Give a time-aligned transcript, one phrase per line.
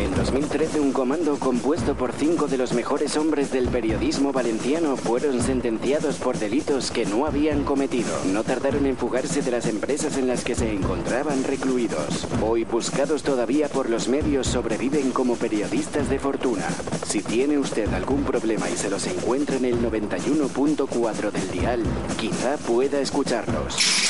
[0.00, 5.42] En 2013, un comando compuesto por cinco de los mejores hombres del periodismo valenciano fueron
[5.42, 8.08] sentenciados por delitos que no habían cometido.
[8.32, 12.26] No tardaron en fugarse de las empresas en las que se encontraban recluidos.
[12.40, 16.66] Hoy, buscados todavía por los medios, sobreviven como periodistas de fortuna.
[17.06, 21.82] Si tiene usted algún problema y se los encuentra en el 91.4 del dial,
[22.18, 24.09] quizá pueda escucharlos.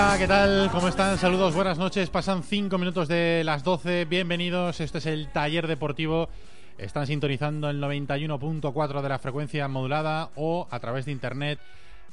[0.00, 0.70] Hola, ¿qué tal?
[0.70, 1.18] ¿Cómo están?
[1.18, 2.08] Saludos, buenas noches.
[2.08, 4.04] Pasan 5 minutos de las 12.
[4.04, 4.78] Bienvenidos.
[4.78, 6.28] Este es el taller deportivo.
[6.78, 11.58] Están sintonizando el 91.4 de la frecuencia modulada o a través de internet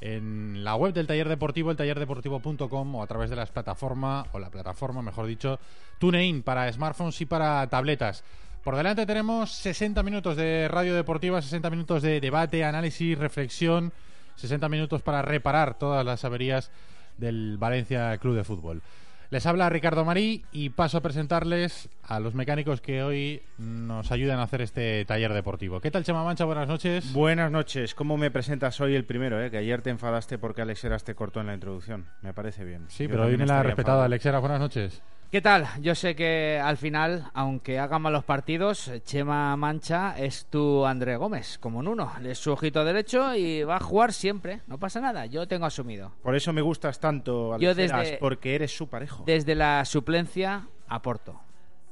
[0.00, 4.40] en la web del taller deportivo, el tallerdeportivo.com o a través de las plataformas, o
[4.40, 5.60] la plataforma, mejor dicho,
[6.00, 8.24] TuneIn para smartphones y para tabletas.
[8.64, 13.92] Por delante tenemos 60 minutos de radio deportiva, 60 minutos de debate, análisis, reflexión,
[14.34, 16.72] 60 minutos para reparar todas las averías
[17.18, 18.82] del Valencia Club de Fútbol.
[19.30, 24.38] Les habla Ricardo Marí y paso a presentarles a los mecánicos que hoy nos ayudan
[24.38, 25.80] a hacer este taller deportivo.
[25.80, 26.44] ¿Qué tal, Chema Mancha?
[26.44, 27.12] Buenas noches.
[27.12, 27.96] Buenas noches.
[27.96, 29.42] ¿Cómo me presentas hoy el primero?
[29.42, 29.50] Eh?
[29.50, 32.06] Que ayer te enfadaste porque Alex Heras te cortó en la introducción.
[32.22, 32.84] Me parece bien.
[32.88, 34.02] Sí, Yo pero hoy viene la respetada enfadado.
[34.04, 34.38] Alexera.
[34.38, 35.02] Buenas noches.
[35.30, 35.66] ¿Qué tal?
[35.82, 41.58] Yo sé que al final, aunque hagan malos partidos, Chema Mancha es tu André Gómez,
[41.58, 42.10] como en uno.
[42.24, 44.60] Es su ojito derecho y va a jugar siempre.
[44.66, 46.12] No pasa nada, yo tengo asumido.
[46.22, 49.24] Por eso me gustas tanto, Alex Yo desde- Heras, porque eres su parejo.
[49.26, 51.40] Desde la suplencia aporto.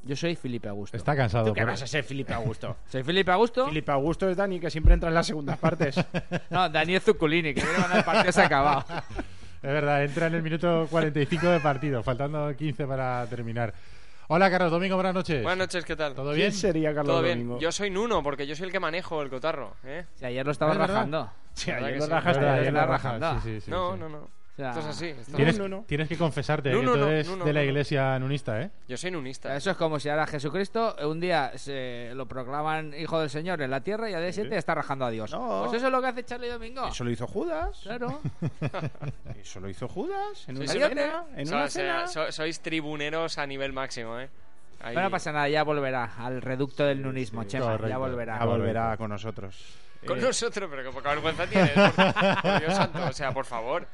[0.05, 0.97] Yo soy Felipe Augusto.
[0.97, 1.47] Está cansado.
[1.47, 2.77] ¿Tú qué vas a ser Felipe Augusto?
[2.89, 3.67] ¿Soy Felipe Augusto?
[3.67, 5.97] Felipe Augusto es Dani, que siempre entra en las segundas partes.
[6.51, 8.85] No, Daniel Zuccolini, que viene cuando el partido se ha acabado.
[9.65, 13.73] Es verdad, entra en el minuto 45 de partido, faltando 15 para terminar.
[14.29, 15.43] Hola, Carlos Domingo, buenas noches.
[15.43, 16.13] Buenas noches, ¿qué tal?
[16.15, 16.51] ¿Todo bien?
[16.51, 17.39] ¿Quién sería Carlos Todo bien.
[17.39, 17.59] Domingo?
[17.61, 20.05] Yo soy Nuno, porque yo soy el que manejo el cotarro, ¿eh?
[20.17, 20.95] Si ayer lo estaba Es verdad.
[20.97, 21.31] rajando.
[21.55, 23.27] Sí, ¿Verdad ayer lo rajaste, ayer lo la rajaste.
[23.43, 24.01] Sí, sí, sí, no, sí.
[24.01, 24.29] no, no.
[24.55, 25.07] O sea, Esto es así.
[25.07, 25.85] esto- Tienes, No, no, no.
[25.85, 28.71] tienes que confesarte No, que tú eres no, no, de la iglesia nunista, ¿eh?
[28.87, 29.57] Yo soy nunista.
[29.57, 33.71] Eso es como si ahora Jesucristo un día se lo proclaman hijo del Señor en
[33.73, 35.33] la tierra y al día siguiente está rajando a Dios.
[35.33, 35.63] No.
[35.65, 36.87] Pues eso es lo que hace Charlie Domingo.
[36.87, 37.81] Eso lo hizo Judas.
[37.83, 38.21] Claro.
[39.41, 40.45] Eso lo hizo Judas.
[40.49, 40.79] En Sí, una sí.
[40.79, 41.25] cena.
[41.37, 42.07] En So- una cena.
[42.07, 44.29] so- sois tribuneros a nivel máximo, ¿eh?
[44.81, 47.65] Ahí- no pasa nada, ya volverá al reducto del nunismo, Chema.
[47.67, 47.89] Correcto.
[47.89, 48.39] Ya volverá.
[48.39, 49.57] Ya volverá con nosotros.
[50.07, 51.71] Con Eh, nosotros, pero qué poca vergüenza tienes.
[51.73, 51.93] Por,
[52.43, 53.87] por Dios santo, o sea, por favor.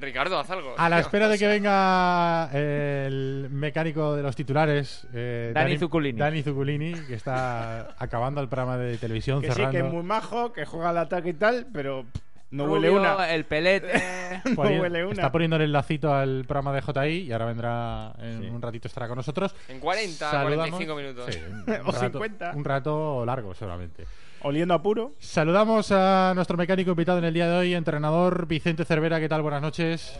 [0.00, 0.74] Ricardo, haz algo.
[0.78, 6.18] A la espera de que venga el mecánico de los titulares, eh, Dani Zuccolini.
[6.18, 9.78] Dani Zuccolini, que está acabando el programa de televisión, que sí, cerrando.
[9.78, 12.06] que es muy majo, que juega al ataque y tal, pero
[12.50, 13.30] no Rubio, huele una.
[13.32, 13.92] El pelete.
[14.46, 15.12] No Poni- huele una.
[15.12, 18.48] Está poniendo el lacito al programa de JI y ahora vendrá en Sí.
[18.48, 19.54] un ratito estará con nosotros.
[19.68, 21.26] En 40, Saludamos- 45 minutos.
[21.34, 22.52] Sí, un, O rato, 50.
[22.56, 24.06] un rato largo seguramente.
[24.44, 25.12] Oliendo a puro.
[25.18, 29.20] Saludamos a nuestro mecánico invitado en el día de hoy, entrenador Vicente Cervera.
[29.20, 29.42] ¿Qué tal?
[29.42, 30.18] Buenas noches.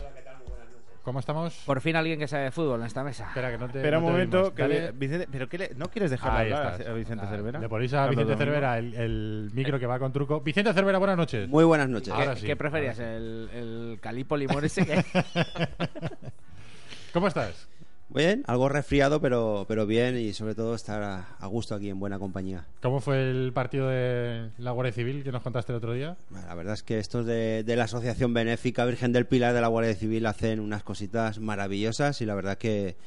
[1.03, 1.53] ¿Cómo estamos?
[1.65, 3.27] Por fin alguien que sabe de fútbol en esta mesa.
[3.27, 3.79] Espera, que no te.
[3.79, 4.37] Espera no un te momento.
[4.37, 4.53] oímos.
[4.53, 4.79] Que Dale.
[4.81, 6.87] le- Vicente, ¿Pero qué le- no quieres dejar Ahí hablar estás.
[6.87, 7.59] a Vicente Ah, Cervera?
[7.59, 8.37] Le ponéis a Vicente.
[8.37, 10.39] Cervera el, el micro que va con truco.
[10.39, 11.49] Vicente Cervera, buenas noches.
[11.49, 12.13] Muy buenas noches.
[12.13, 12.95] Ahora ¿Qué, sí, qué preferías?
[12.95, 13.03] sí.
[13.03, 15.03] ¿El, el calipo limón ese que.?
[17.13, 17.67] ¿Cómo estás?
[18.09, 21.99] Bien, algo resfriado, pero, pero bien y sobre todo estar a, a gusto aquí en
[21.99, 22.65] buena compañía.
[22.81, 26.15] ¿Cómo fue el partido de la Guardia Civil que nos contaste el otro día?
[26.29, 29.61] Bueno, La verdad es que estos de, de la Asociación Benéfica Virgen del Pilar de
[29.61, 32.97] la Guardia Civil hacen unas cositas maravillosas y la verdad que,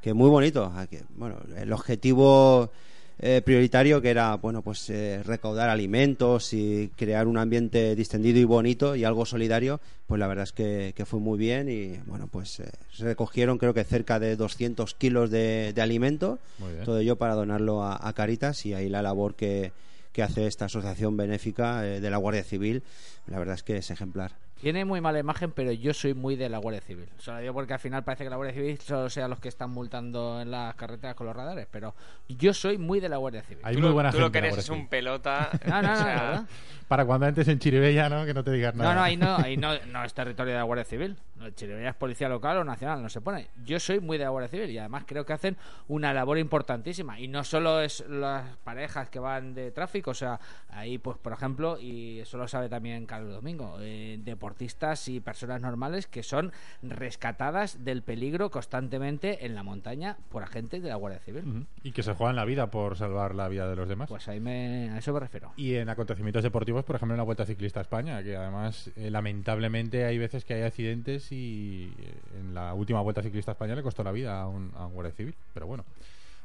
[0.00, 0.72] que muy bonito.
[1.10, 2.72] Bueno, el objetivo
[3.18, 8.44] eh, prioritario que era bueno pues eh, recaudar alimentos y crear un ambiente distendido y
[8.44, 12.28] bonito y algo solidario pues la verdad es que, que fue muy bien y bueno
[12.30, 16.38] pues eh, se recogieron creo que cerca de 200 kilos de, de alimento.
[16.84, 19.72] Todo ello para donarlo a, a Caritas y ahí la labor que,
[20.12, 22.82] que hace esta asociación benéfica eh, de la Guardia Civil
[23.26, 26.48] la verdad es que es ejemplar Tiene muy mala imagen, pero yo soy muy de
[26.48, 27.08] la Guardia Civil.
[27.18, 29.38] O sea, lo digo porque al final parece que la Guardia Civil solo sea los
[29.38, 31.94] que están multando en las carreteras con los radares, pero
[32.28, 33.62] yo soy muy de la Guardia Civil.
[33.64, 35.50] Hay Tú, muy lo, buena tú lo que eres es un pelota.
[35.66, 36.46] No, no, no, o sea.
[36.88, 38.24] Para cuando entres en Chiribella, ¿no?
[38.24, 38.94] Que no te digas nada.
[38.94, 41.16] No, no, ahí no, ahí no, no es territorio de la Guardia Civil.
[41.42, 43.48] El Chirivella es policía local o nacional, no se pone.
[43.64, 45.56] Yo soy muy de la Guardia Civil y además creo que hacen
[45.88, 47.20] una labor importantísima.
[47.20, 50.40] Y no solo es las parejas que van de tráfico, o sea,
[50.70, 55.60] ahí, pues, por ejemplo, y eso lo sabe también Carlos Domingo, eh, deportistas y personas
[55.60, 56.52] normales que son
[56.82, 61.66] rescatadas del peligro constantemente en la montaña por agentes de la Guardia Civil.
[61.82, 64.08] Y que se juegan la vida por salvar la vida de los demás.
[64.08, 65.52] Pues ahí me, a eso me refiero.
[65.56, 69.10] Y en acontecimientos deportivos, por ejemplo, en la Vuelta Ciclista a España, que además, eh,
[69.10, 73.74] lamentablemente, hay veces que hay accidentes y eh, en la última Vuelta Ciclista a España
[73.74, 75.34] le costó la vida a un, a un guardia civil.
[75.54, 75.84] Pero bueno.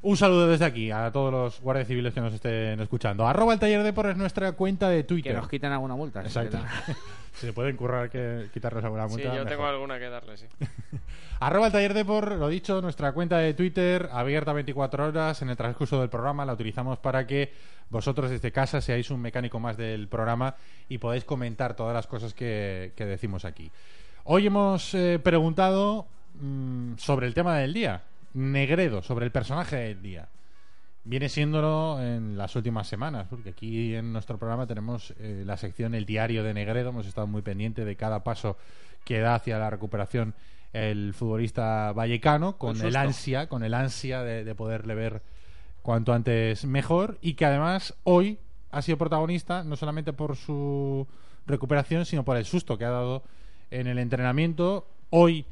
[0.03, 3.27] Un saludo desde aquí a todos los guardias civiles que nos estén escuchando.
[3.27, 5.35] Arroba el taller de por es nuestra cuenta de Que Twitter.
[5.35, 6.21] nos quiten alguna multa.
[6.23, 6.57] Exacto.
[7.33, 9.27] si se pueden currar que quitarles alguna Sí, multa.
[9.35, 9.75] yo tengo mejor.
[9.75, 10.47] alguna que darle, sí.
[11.39, 15.49] Arroba el taller de por, lo dicho, nuestra cuenta de Twitter abierta 24 horas en
[15.51, 16.45] el transcurso del programa.
[16.45, 17.53] La utilizamos para que
[17.91, 20.55] vosotros desde casa seáis un mecánico más del programa
[20.89, 23.69] y podáis comentar todas las cosas que, que decimos aquí.
[24.23, 26.05] Hoy hemos eh, preguntado
[26.39, 28.03] mm, sobre el tema del día,
[28.35, 30.29] Negredo, sobre el personaje del día.
[31.03, 35.95] Viene siéndolo en las últimas semanas, porque aquí en nuestro programa tenemos eh, la sección
[35.95, 36.89] El Diario de Negredo.
[36.89, 38.57] Hemos estado muy pendiente de cada paso
[39.05, 40.35] que da hacia la recuperación
[40.71, 45.23] el futbolista vallecano, con el ansia, con el ansia de, de poderle ver
[45.81, 48.37] cuanto antes mejor y que además hoy
[48.69, 51.07] ha sido protagonista no solamente por su
[51.47, 53.23] recuperación, sino por el susto que ha dado
[53.71, 54.87] en el entrenamiento.
[55.09, 55.45] Hoy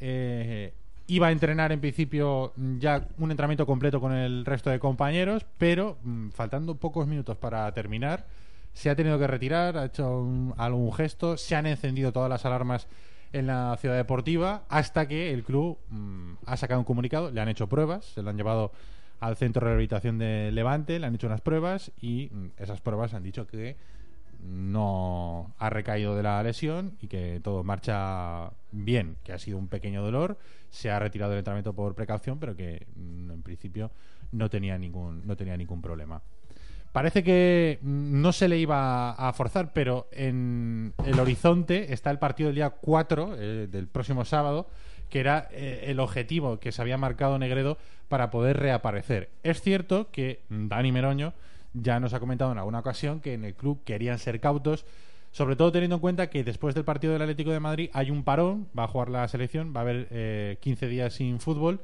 [0.00, 0.72] eh,
[1.08, 5.98] iba a entrenar en principio ya un entrenamiento completo con el resto de compañeros, pero
[6.02, 8.26] mm, faltando pocos minutos para terminar,
[8.72, 12.44] se ha tenido que retirar, ha hecho un- algún gesto, se han encendido todas las
[12.44, 12.88] alarmas
[13.32, 17.48] en la ciudad deportiva hasta que el club mm, ha sacado un comunicado, le han
[17.48, 18.72] hecho pruebas, se lo han llevado
[19.20, 23.14] al centro de rehabilitación de Levante, le han hecho unas pruebas y mm, esas pruebas
[23.14, 23.76] han dicho que
[24.40, 29.68] no ha recaído de la lesión y que todo marcha bien, que ha sido un
[29.68, 30.38] pequeño dolor,
[30.70, 33.90] se ha retirado del entrenamiento por precaución, pero que mm, en principio
[34.32, 36.22] no tenía ningún no tenía ningún problema.
[36.96, 42.46] Parece que no se le iba a forzar, pero en el horizonte está el partido
[42.46, 44.66] del día 4 eh, del próximo sábado,
[45.10, 47.76] que era eh, el objetivo que se había marcado Negredo
[48.08, 49.28] para poder reaparecer.
[49.42, 51.34] Es cierto que Dani Meroño
[51.80, 54.86] ya nos ha comentado en alguna ocasión que en el club querían ser cautos,
[55.30, 58.24] sobre todo teniendo en cuenta que después del partido del Atlético de Madrid hay un
[58.24, 61.80] parón, va a jugar la selección, va a haber eh, 15 días sin fútbol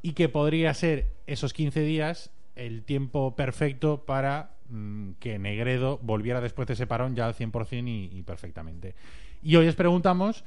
[0.00, 6.40] y que podría ser esos 15 días el tiempo perfecto para mm, que Negredo volviera
[6.40, 8.94] después de ese parón ya al 100% y, y perfectamente.
[9.42, 10.44] Y hoy os preguntamos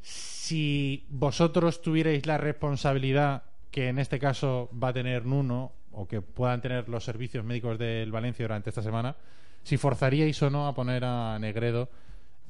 [0.00, 6.22] si vosotros tuvierais la responsabilidad que en este caso va a tener Nuno o que
[6.22, 9.16] puedan tener los servicios médicos del Valencia durante esta semana,
[9.64, 11.88] si forzaríais o no a poner a Negredo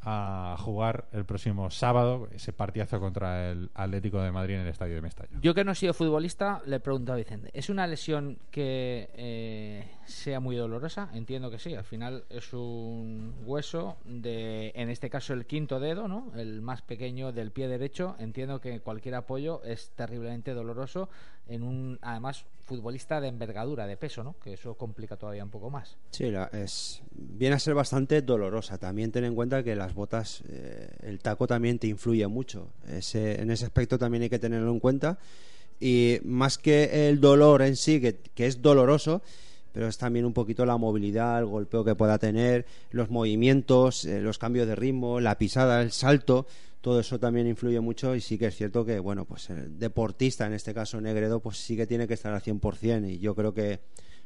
[0.02, 4.94] a jugar el próximo sábado ese partidazo contra el Atlético de Madrid en el estadio
[4.94, 5.38] de Mestalla.
[5.40, 9.10] Yo que no he sido futbolista, le he preguntado a Vicente, ¿es una lesión que
[9.14, 11.10] eh, sea muy dolorosa?
[11.12, 16.08] Entiendo que sí, al final es un hueso de, en este caso el quinto dedo,
[16.08, 16.32] ¿no?
[16.34, 18.16] El más pequeño del pie derecho.
[18.18, 21.08] Entiendo que cualquier apoyo es terriblemente doloroso
[21.46, 24.36] en un, además, futbolista de envergadura, de peso, ¿no?
[24.42, 25.96] Que eso complica todavía un poco más.
[26.10, 28.78] Sí, es, viene a ser bastante dolorosa.
[28.78, 32.68] También ten en cuenta que las botas, eh, el taco también te influye mucho.
[32.86, 35.18] Ese, en ese aspecto también hay que tenerlo en cuenta.
[35.80, 39.22] Y más que el dolor en sí, que es doloroso,
[39.72, 44.20] pero es también un poquito la movilidad, el golpeo que pueda tener, los movimientos, eh,
[44.20, 46.46] los cambios de ritmo, la pisada, el salto.
[46.80, 50.46] Todo eso también influye mucho y sí que es cierto que, bueno, pues el deportista,
[50.46, 53.52] en este caso Negredo, pues sí que tiene que estar al 100% y yo creo
[53.52, 53.80] que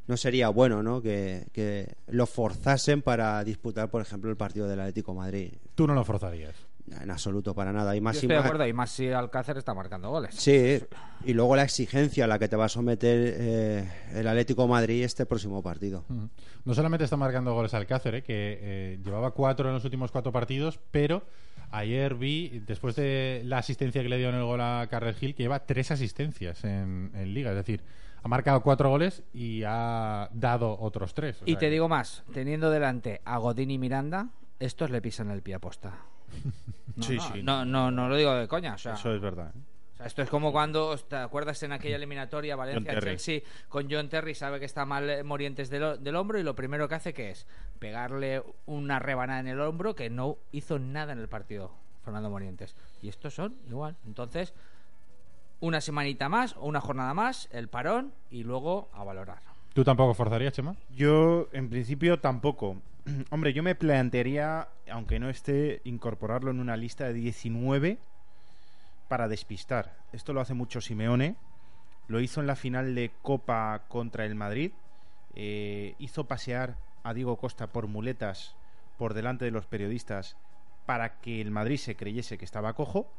[0.07, 1.01] no sería bueno ¿no?
[1.01, 5.53] Que, que lo forzasen para disputar, por ejemplo, el partido del Atlético Madrid.
[5.75, 6.55] Tú no lo forzarías.
[7.01, 7.95] En absoluto, para nada.
[7.97, 10.35] Y más Yo y estoy de más- acuerdo, y más si Alcácer está marcando goles.
[10.35, 10.81] Sí,
[11.25, 14.69] y luego la exigencia a la que te va a someter eh, el Atlético de
[14.69, 16.05] Madrid este próximo partido.
[16.65, 18.23] No solamente está marcando goles Alcácer, ¿eh?
[18.23, 21.23] que eh, llevaba cuatro en los últimos cuatro partidos, pero
[21.71, 25.35] ayer vi, después de la asistencia que le dio en el gol a Carles Gil,
[25.35, 27.51] que lleva tres asistencias en, en Liga.
[27.51, 27.83] Es decir,
[28.23, 31.41] ha marcado cuatro goles y ha dado otros tres.
[31.43, 34.29] o Y sea te que- digo más, teniendo delante a Godín y Miranda,
[34.61, 35.95] estos le pisan el pie a posta.
[36.95, 37.43] No, Sí, no, sí.
[37.43, 38.75] No, no, no lo digo de coña.
[38.75, 39.51] O sea, Eso es verdad.
[39.57, 39.61] ¿eh?
[39.95, 42.55] o sea, esto es como cuando, ¿te acuerdas en aquella eliminatoria.
[42.55, 44.35] Valencia-Chelsea con John Terry?
[44.35, 47.31] Sabe que está mal eh, Morientes del, del hombro y lo primero que hace que
[47.31, 47.47] es
[47.79, 51.73] pegarle una rebanada en el hombro que no hizo nada en el partido
[52.05, 52.77] Fernando Morientes.
[53.01, 53.97] Y estos son igual.
[54.07, 54.53] Entonces,
[55.61, 59.41] una semanita más o una jornada más, el parón y luego a valorar.
[59.73, 60.77] ¿Tú tampoco forzarías, Chema?
[60.95, 62.77] Yo, en principio, tampoco.
[63.31, 67.99] Hombre, yo me plantearía, aunque no esté, incorporarlo en una lista de 19
[69.09, 69.97] para despistar.
[70.13, 71.37] Esto lo hace mucho Simeone.
[72.09, 74.73] Lo hizo en la final de Copa contra el Madrid.
[75.35, 78.55] Eh, hizo pasear a Diego Costa por muletas
[78.99, 80.37] por delante de los periodistas
[80.87, 83.11] para que el Madrid se creyese que estaba cojo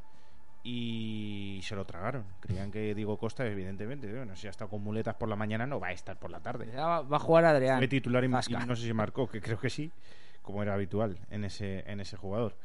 [0.63, 2.23] y se lo tragaron.
[2.39, 5.79] Creían que Diego Costa, evidentemente, bueno, si ha estado con muletas por la mañana, no
[5.79, 6.69] va a estar por la tarde.
[6.73, 7.79] Ya va, a jugar Adrián.
[7.79, 8.61] Fue titular y, Zasca.
[8.63, 9.91] y no sé si marcó, que creo que sí,
[10.41, 12.55] como era habitual en ese, en ese jugador.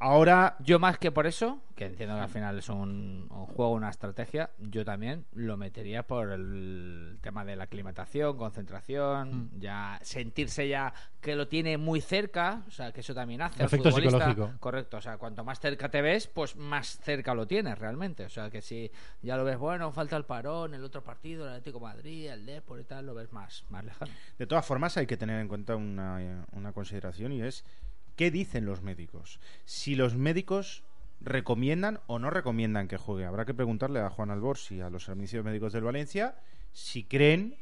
[0.00, 3.72] Ahora, Yo más que por eso, que entiendo que al final es un, un juego,
[3.72, 9.60] una estrategia, yo también lo metería por el tema de la aclimatación, concentración, Mm.
[9.60, 13.66] ya sentirse ya que lo tiene muy cerca, o sea, que eso también hace al
[13.66, 14.28] Efecto futbolista.
[14.28, 14.58] psicológico.
[14.60, 18.28] Correcto, o sea, cuanto más cerca te ves, pues más cerca lo tienes realmente, o
[18.28, 18.90] sea, que si
[19.22, 22.44] ya lo ves, bueno, falta el parón, el otro partido, el Atlético de Madrid, el
[22.44, 24.12] Depor y tal, lo ves más, más lejano.
[24.38, 27.64] de todas formas, hay que tener en cuenta una, una consideración y es
[28.16, 29.40] qué dicen los médicos.
[29.64, 30.84] Si los médicos
[31.20, 33.24] recomiendan o no recomiendan que juegue.
[33.24, 36.36] Habrá que preguntarle a Juan Albors y a los servicios médicos del Valencia
[36.72, 37.56] si creen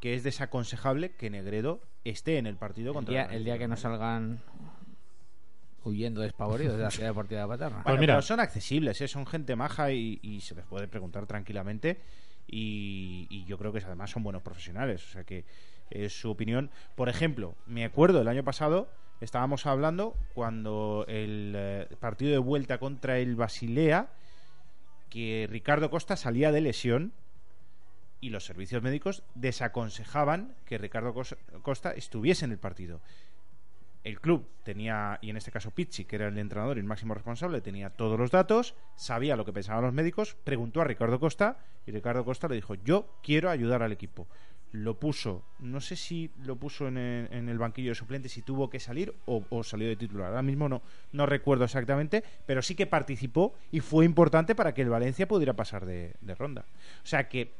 [0.00, 3.58] que es desaconsejable que Negredo esté en el partido El contra día, el el día
[3.58, 4.40] que no salgan
[5.84, 7.76] huyendo despavoridos de la ciudad deportiva de Paterna.
[7.76, 8.14] Pues Bueno, mira.
[8.14, 9.08] pero son accesibles, ¿eh?
[9.08, 12.00] son gente maja y, y se les puede preguntar tranquilamente.
[12.48, 15.04] Y, y yo creo que además son buenos profesionales.
[15.04, 15.44] O sea que
[15.90, 16.70] es su opinión.
[16.96, 18.88] Por ejemplo, me acuerdo el año pasado,
[19.20, 24.08] estábamos hablando cuando el eh, partido de vuelta contra el Basilea,
[25.10, 27.12] que Ricardo Costa salía de lesión
[28.20, 33.00] y los servicios médicos desaconsejaban que Ricardo Cos- Costa estuviese en el partido
[34.06, 37.12] el club tenía, y en este caso Pizzi, que era el entrenador y el máximo
[37.12, 41.58] responsable, tenía todos los datos, sabía lo que pensaban los médicos, preguntó a Ricardo Costa
[41.86, 44.28] y Ricardo Costa le dijo, yo quiero ayudar al equipo.
[44.76, 48.78] Lo puso, no sé si lo puso en el, banquillo de suplentes, si tuvo que
[48.78, 50.28] salir o, salió de titular.
[50.28, 54.82] Ahora mismo no, no recuerdo exactamente, pero sí que participó y fue importante para que
[54.82, 56.66] el Valencia pudiera pasar de, ronda.
[57.02, 57.54] O sea que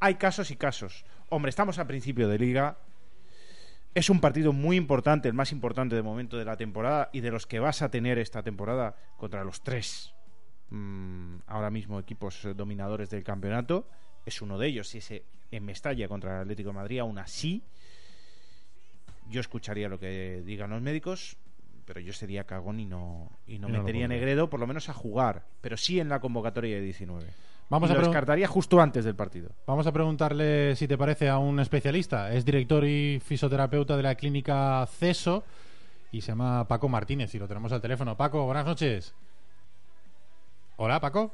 [0.00, 1.04] hay casos y casos.
[1.28, 2.76] Hombre, estamos a principio de liga,
[3.94, 7.30] es un partido muy importante, el más importante de momento de la temporada y de
[7.30, 10.12] los que vas a tener esta temporada contra los tres
[10.70, 13.86] mm, ahora mismo equipos dominadores del campeonato.
[14.26, 14.88] Es uno de ellos.
[14.88, 17.62] Si ese en Mestalla contra el Atlético de Madrid, aún así,
[19.30, 21.36] yo escucharía lo que digan los médicos,
[21.86, 24.08] pero yo sería cagón y no, y no Y no lo metería.
[24.08, 27.24] Negredo, por lo menos a jugar, pero sí en la convocatoria de 19.
[27.68, 29.50] Vamos y a lo descartaría justo antes del partido.
[29.66, 32.32] Vamos a preguntarle si te parece a un especialista.
[32.32, 35.44] Es director y fisioterapeuta de la clínica CESO
[36.12, 38.16] y se llama Paco Martínez y lo tenemos al teléfono.
[38.16, 39.14] Paco, buenas noches.
[40.76, 41.32] Hola, Paco.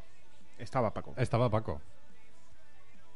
[0.59, 1.15] Estaba Paco.
[1.17, 1.81] Estaba Paco.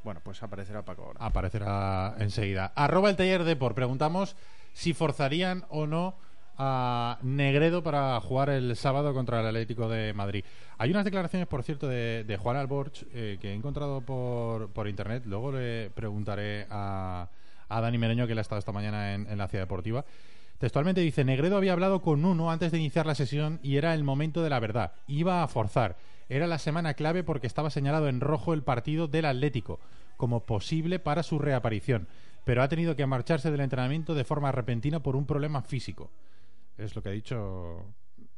[0.07, 1.19] Bueno, pues aparecerá Paco ahora.
[1.21, 2.73] Aparecerá enseguida.
[2.77, 3.75] Arroba el taller de por.
[3.75, 4.37] Preguntamos
[4.73, 6.15] si forzarían o no
[6.57, 10.45] a Negredo para jugar el sábado contra el Atlético de Madrid.
[10.79, 15.25] Hay unas declaraciones, por cierto, de, Juan Alborch eh, que he encontrado por, por internet.
[15.27, 17.29] Luego le preguntaré a,
[17.69, 20.05] a Dani Mereño, que le ha estado esta mañana en, en la ciudad deportiva.
[20.59, 24.05] Textualmente dice, Negredo había hablado con uno antes de iniciar la sesión y era el
[24.05, 24.93] momento de la verdad.
[25.09, 25.97] Iba a forzar.
[26.29, 29.79] Era la semana clave porque estaba señalado en rojo el partido del Atlético
[30.17, 32.09] como posible para su reaparición,
[32.45, 36.11] pero ha tenido que marcharse del entrenamiento de forma repentina por un problema físico.
[36.79, 37.85] Es lo que ha dicho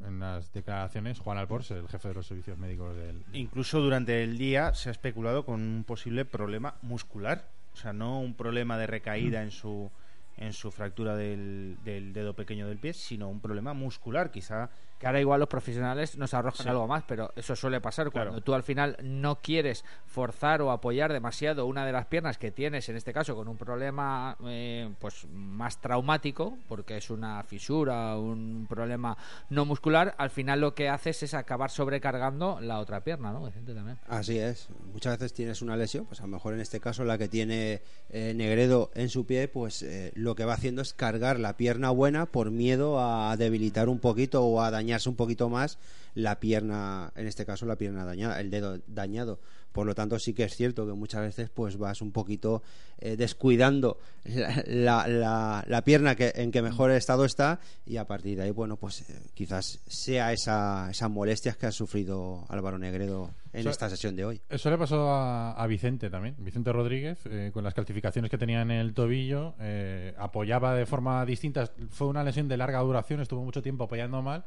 [0.05, 3.25] en las declaraciones Juan Alborz, el jefe de los servicios médicos del...
[3.33, 8.21] Incluso durante el día se ha especulado con un posible problema muscular, o sea, no
[8.21, 9.91] un problema de recaída en su
[10.37, 15.07] en su fractura del, del dedo pequeño del pie, sino un problema muscular, quizá Que
[15.07, 16.69] ahora igual los profesionales nos arrojan Sí.
[16.69, 18.31] algo más, pero eso suele pasar Claro.
[18.31, 22.51] cuando tú al final no quieres forzar o apoyar demasiado una de las piernas que
[22.51, 28.17] tienes, en este caso con un problema eh, pues más traumático, porque es una fisura,
[28.17, 29.17] un problema
[29.51, 33.45] no muscular, al final lo que haces es acabar sobrecargando la otra pierna, ¿no?
[33.47, 33.99] Vicente, también.
[34.09, 34.69] Así es.
[34.93, 37.83] Muchas veces tienes una lesión, pues a lo mejor en este caso la que tiene
[38.11, 41.91] eh, Negredo en su pie, pues eh, lo que va haciendo es cargar la pierna
[41.91, 45.79] buena por miedo a debilitar un poquito o a dañarse un poquito más
[46.15, 49.39] la pierna, en este caso la pierna dañada, el dedo dañado.
[49.73, 52.63] Por lo tanto, sí que es cierto que muchas veces pues vas un poquito
[52.99, 58.07] eh, descuidando la, la- la- la pierna que, en que mejor estado está y a
[58.07, 62.79] partir de ahí, bueno, pues eh, quizás sea esa, esas molestias que ha sufrido Álvaro
[62.79, 64.41] Negredo en esta sesión de hoy.
[64.49, 66.35] Eso le pasó a, a Vicente también.
[66.39, 71.25] Vicente Rodríguez, eh, con las calcificaciones que tenía en el tobillo, eh, apoyaba de forma
[71.27, 71.71] distinta.
[71.91, 74.45] Fue una lesión de larga duración, estuvo mucho tiempo apoyando mal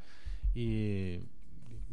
[0.53, 1.20] y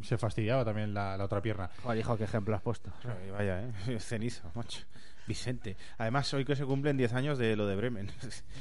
[0.01, 1.69] se fastidiaba también la, la otra pierna.
[1.83, 2.91] Joder, hijo, qué ejemplo has puesto.
[3.03, 3.99] Ay, Vaya, ¿eh?
[3.99, 4.81] Cenizo, macho.
[5.27, 5.77] Vicente.
[5.97, 8.11] Además, hoy que se cumplen 10 años de lo de Bremen.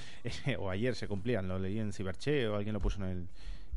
[0.58, 3.28] o ayer se cumplían, lo leí en Ciberche o alguien lo puso en el,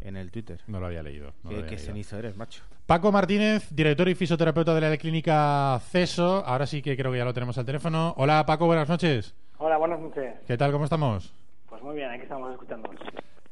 [0.01, 0.59] en el Twitter.
[0.67, 1.33] No lo había leído.
[1.43, 1.85] no lo qué había qué leído.
[1.85, 2.63] cenizo eres, macho.
[2.85, 6.45] Paco Martínez, director y fisioterapeuta de la clínica CESO.
[6.45, 8.13] Ahora sí que creo que ya lo tenemos al teléfono.
[8.17, 9.33] Hola Paco, buenas noches.
[9.57, 10.33] Hola, buenas noches.
[10.45, 10.71] ¿Qué tal?
[10.73, 11.31] ¿Cómo estamos?
[11.69, 12.89] Pues muy bien, aquí estamos escuchando.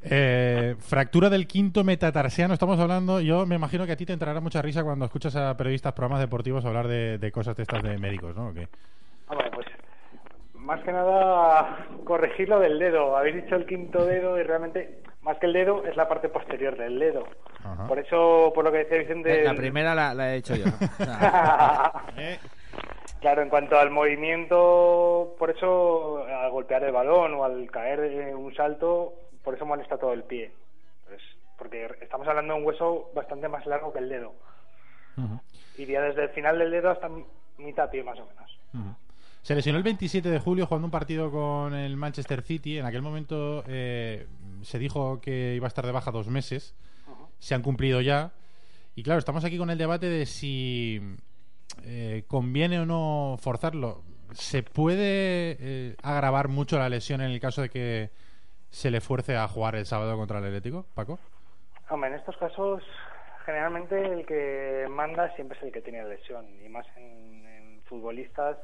[0.01, 3.20] Eh, fractura del quinto metatarsiano, estamos hablando.
[3.20, 6.22] Yo me imagino que a ti te entrará mucha risa cuando escuchas a periodistas, programas
[6.22, 8.50] deportivos hablar de, de cosas de estas de médicos, ¿no?
[8.50, 8.68] ¿O qué?
[9.27, 9.68] Hombre, pues
[10.53, 13.18] más que nada corregir lo del dedo.
[13.18, 16.77] Habéis dicho el quinto dedo y realmente más que el dedo es la parte posterior
[16.77, 17.27] del dedo.
[17.63, 17.88] Ajá.
[17.88, 19.44] Por eso, por lo que decía Vicente...
[19.44, 20.65] La primera la, la he hecho yo.
[20.98, 21.91] Sea,
[23.20, 28.34] Claro, en cuanto al movimiento, por eso al golpear el balón o al caer de
[28.34, 29.13] un salto,
[29.50, 30.51] por eso molesta todo el pie.
[31.08, 31.20] Pues,
[31.58, 34.36] porque estamos hablando de un hueso bastante más largo que el dedo.
[35.18, 35.41] Ujú,
[35.79, 37.10] Iría desde el final del dedo hasta
[37.58, 38.60] mitad pie más o menos.
[38.75, 38.96] ujú.
[39.41, 42.77] Se lesionó el 27 de julio jugando un partido con el Manchester City.
[42.77, 44.27] En aquel momento eh,
[44.62, 46.75] se dijo que iba a estar de baja dos meses.
[47.39, 48.34] Se han cumplido ya.
[48.94, 51.01] Y claro, estamos aquí con el debate de si
[51.86, 54.03] eh, conviene o no forzarlo.
[54.34, 58.12] ¿Se puede eh, agravar mucho la lesión en el caso de que
[58.69, 61.19] se le fuerce a jugar el sábado contra el Atlético, Paco?
[61.89, 62.83] Hombre, en estos casos,
[63.45, 68.55] generalmente el que manda siempre es el que tiene lesión, y más en, futbolistas.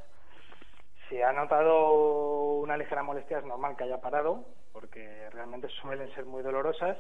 [1.10, 6.26] Si ha notado una ligera molestia, es normal que haya parado, porque realmente suelen ser
[6.26, 6.96] muy dolorosas.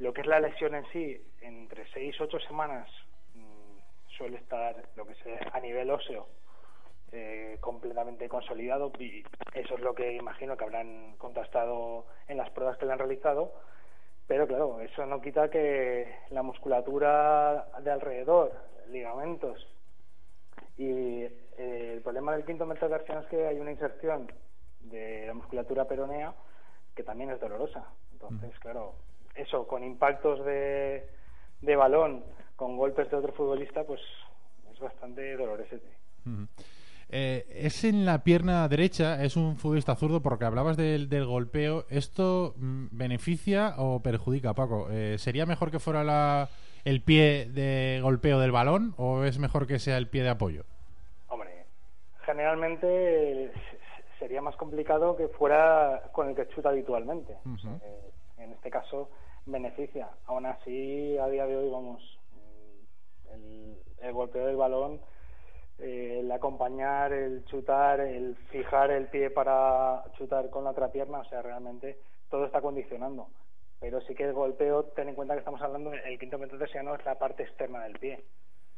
[0.00, 2.88] Lo que es la lesión en sí, entre 6 y 8 semanas,
[3.34, 3.78] mm,
[4.16, 6.26] suele estar lo que sea a nivel óseo
[7.12, 12.76] eh, completamente consolidado y eso es lo que imagino que habrán contrastado en las pruebas
[12.76, 13.52] que le han realizado
[14.28, 18.52] pero claro, eso no quita que la musculatura de alrededor,
[18.90, 19.66] ligamentos,
[20.76, 24.30] y eh, el problema del quinto metatarsiano es que hay una inserción
[24.80, 26.34] de la musculatura peronea
[26.94, 27.86] que también es dolorosa.
[28.12, 28.96] Entonces, claro,
[29.34, 31.08] eso con impactos de,
[31.62, 32.22] de balón,
[32.54, 34.00] con golpes de otro futbolista, pues
[34.70, 35.96] es bastante dolorosete.
[36.26, 36.46] Ujú.
[37.10, 41.86] Eh, es en la pierna derecha, es un futbolista zurdo, porque hablabas del, del golpeo.
[41.88, 44.88] ¿Esto mm, beneficia o perjudica, Paco?
[44.90, 46.48] Eh, ¿Sería mejor que fuera la-
[46.84, 50.64] el pie de golpeo del balón o es mejor que sea el pie de apoyo?
[51.28, 51.64] Hombre,
[52.24, 53.52] generalmente
[54.18, 57.32] sería más complicado que fuera con el que chuta habitualmente.
[57.82, 59.10] Eh, en este caso,
[59.46, 60.08] beneficia.
[60.26, 65.00] Aún así, a día de hoy, vamos, mm, el, el golpeo del balón,
[65.78, 71.20] eh, el acompañar, el chutar, el fijar el pie para chutar con la otra pierna,
[71.20, 71.98] o sea, realmente
[72.30, 73.28] todo está condicionando.
[73.80, 77.04] Pero sí que el golpeo, ten en cuenta que estamos hablando, el quinto metatarsiano es
[77.04, 78.24] la parte externa del pie.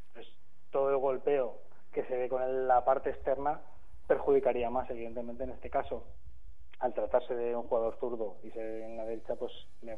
[0.08, 0.34] Entonces,
[0.70, 1.58] todo el golpeo
[1.92, 3.60] que se ve con la parte externa
[4.06, 6.04] perjudicaría más, evidentemente, en este caso.
[6.80, 9.92] Al tratarse de un jugador zurdo y ser en la derecha, pues le-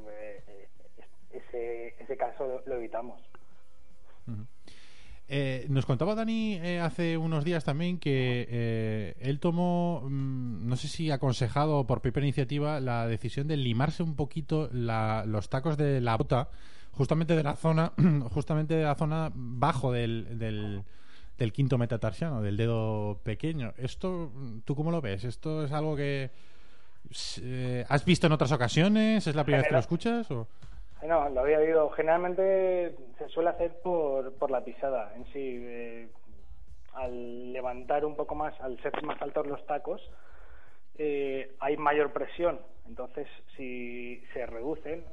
[0.47, 0.69] eh,
[1.31, 3.21] ese, ese caso lo, evitamos.
[5.35, 10.77] Eh, nos contaba Dani eh, hace unos días también que eh, él tomó, mm, no
[10.77, 15.79] sé si aconsejado por propia iniciativa, la decisión de limarse un poquito la- los tacos
[15.79, 16.51] de la bota,
[16.91, 17.93] justamente de la zona,
[18.31, 20.83] justamente de la zona bajo del, del,
[21.39, 23.73] del quinto metatarsiano, del dedo pequeño.
[23.79, 24.31] Esto,
[24.67, 25.25] ¿tú cómo lo ves?
[25.25, 26.31] ¿Esto es algo que
[27.41, 29.27] eh, has visto en otras ocasiones?
[29.27, 30.31] ¿Es la primera vez que lo escuchas?
[30.31, 30.47] O?
[31.03, 31.91] No, lo había oído.
[31.91, 35.59] Generalmente se suele hacer por, por la pisada en sí.
[35.63, 36.09] eh,
[36.95, 40.01] al levantar un poco más, al ser más altos los tacos,
[40.99, 42.61] eh, hay mayor presión.
[42.87, 45.05] Entonces, si se reducen,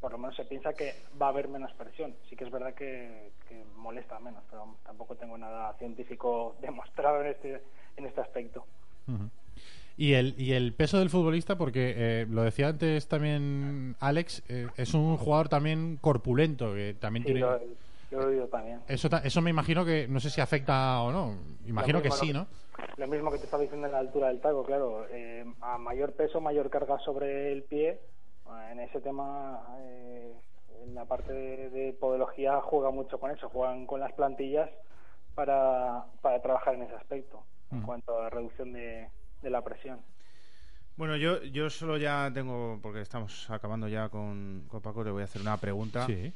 [0.00, 2.16] por lo menos se piensa que va a haber menos presión.
[2.28, 3.32] Sí que es verdad que,
[3.76, 7.62] molesta menos, pero tampoco tengo nada científico demostrado en este,
[7.96, 8.64] en este aspecto.
[10.00, 14.66] Y el, y el peso del futbolista, porque eh, lo decía antes también Alex, eh,
[14.78, 17.40] es un jugador también corpulento, que también Sí, tiene...
[17.40, 17.60] lo,
[18.12, 18.80] lo oído también.
[18.88, 21.36] Eso, eso me imagino que, no sé si afecta o no,
[21.66, 22.46] imagino que sí, ¿no?
[22.96, 25.04] Lo mismo que te estaba diciendo en la altura del taco, claro.
[25.10, 28.00] eh, a mayor peso, mayor carga sobre el pie.
[28.72, 30.32] En ese tema, eh,
[30.82, 33.50] en la parte de, de podología juega mucho con eso.
[33.50, 34.70] Juegan con las plantillas
[35.34, 39.08] para, para trabajar en ese aspecto, en cuanto a reducción de,
[39.42, 40.00] de la presión.
[41.00, 45.22] Bueno, yo, yo solo ya tengo, porque estamos acabando ya con, con Paco, le voy
[45.22, 46.04] a hacer una pregunta.
[46.04, 46.30] Sí.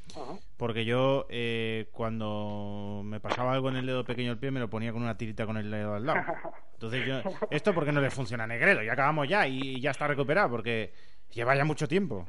[0.56, 4.70] Porque yo, eh, cuando me pasaba algo en el dedo pequeño del pie, me lo
[4.70, 6.20] ponía con una tirita con el dedo al lado.
[6.72, 8.82] Entonces yo, ¿esto por qué no le funciona a Negredo?
[8.82, 10.94] Y acabamos ya y ya está recuperado, porque
[11.30, 12.26] lleva ya mucho tiempo.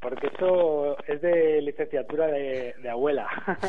[0.00, 3.26] Porque eso es de licenciatura de, de abuela.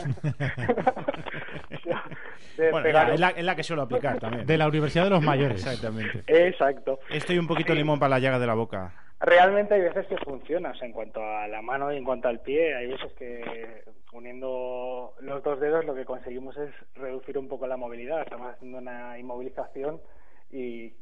[2.58, 4.46] De Bueno, es, la, es la que suelo aplicar también.
[4.46, 5.64] De la Universidad de los Mayores.
[5.64, 6.24] Exactamente.
[6.28, 7.00] Exacto.
[7.10, 8.94] Estoy un poquito limón para la llaga de la boca.
[9.20, 12.28] Realmente hay veces que funciona, o sea, en cuanto a la mano y en cuanto
[12.28, 17.48] al pie, hay veces que uniendo los dos dedos lo que conseguimos es reducir un
[17.48, 18.22] poco la movilidad.
[18.22, 20.02] Estamos haciendo una inmovilización
[20.52, 20.94] y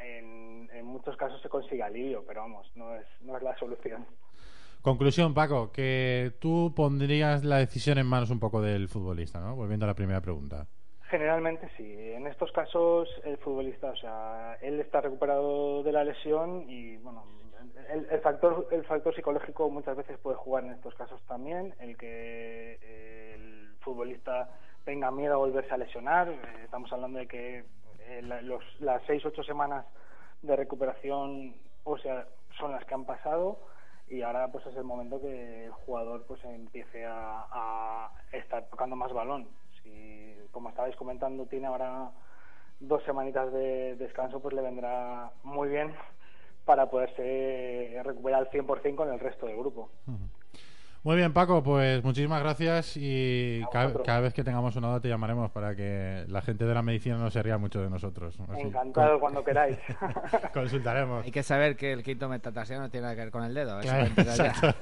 [0.00, 4.06] en, en muchos casos se consigue alivio, pero vamos, no es, no es la solución.
[4.82, 9.54] Conclusión, Paco, que tú pondrías la decisión en manos un poco del futbolista, ¿no?
[9.54, 10.66] Volviendo a la primera pregunta.
[11.08, 11.84] Generalmente sí.
[11.86, 17.24] En estos casos el futbolista, o sea, él está recuperado de la lesión y bueno,
[17.90, 22.78] el, factor el factor psicológico muchas veces puede jugar en estos casos también, el que
[22.82, 24.48] eh, el futbolista
[24.84, 26.28] tenga miedo a volverse a lesionar.
[26.28, 27.64] Eh, Estamos hablando de que
[28.08, 29.86] eh, los, las seis ocho semanas
[30.42, 32.26] de recuperación, o sea,
[32.58, 33.60] son las que han pasado
[34.12, 39.10] y ahora pues es el momento que el jugador pues empiece a, estar tocando más
[39.12, 39.48] balón.
[39.82, 42.10] Si, como estabais comentando, tiene ahora
[42.78, 45.94] dos semanitas de descanso, pues le vendrá muy bien
[46.66, 49.90] para poderse recuperar al 100% con el resto del grupo.
[51.04, 55.50] Muy bien, Paco, pues muchísimas gracias y cada, vez que tengamos una duda te llamaremos
[55.50, 58.36] para que la gente de la medicina no se ría mucho de nosotros.
[58.48, 59.78] Así, Encantado con- cuando queráis.
[60.54, 61.24] consultaremos.
[61.24, 63.80] Hay que saber que el quinto metatarsiano no tiene nada que ver con el dedo.
[63.80, 64.74] eso Claro.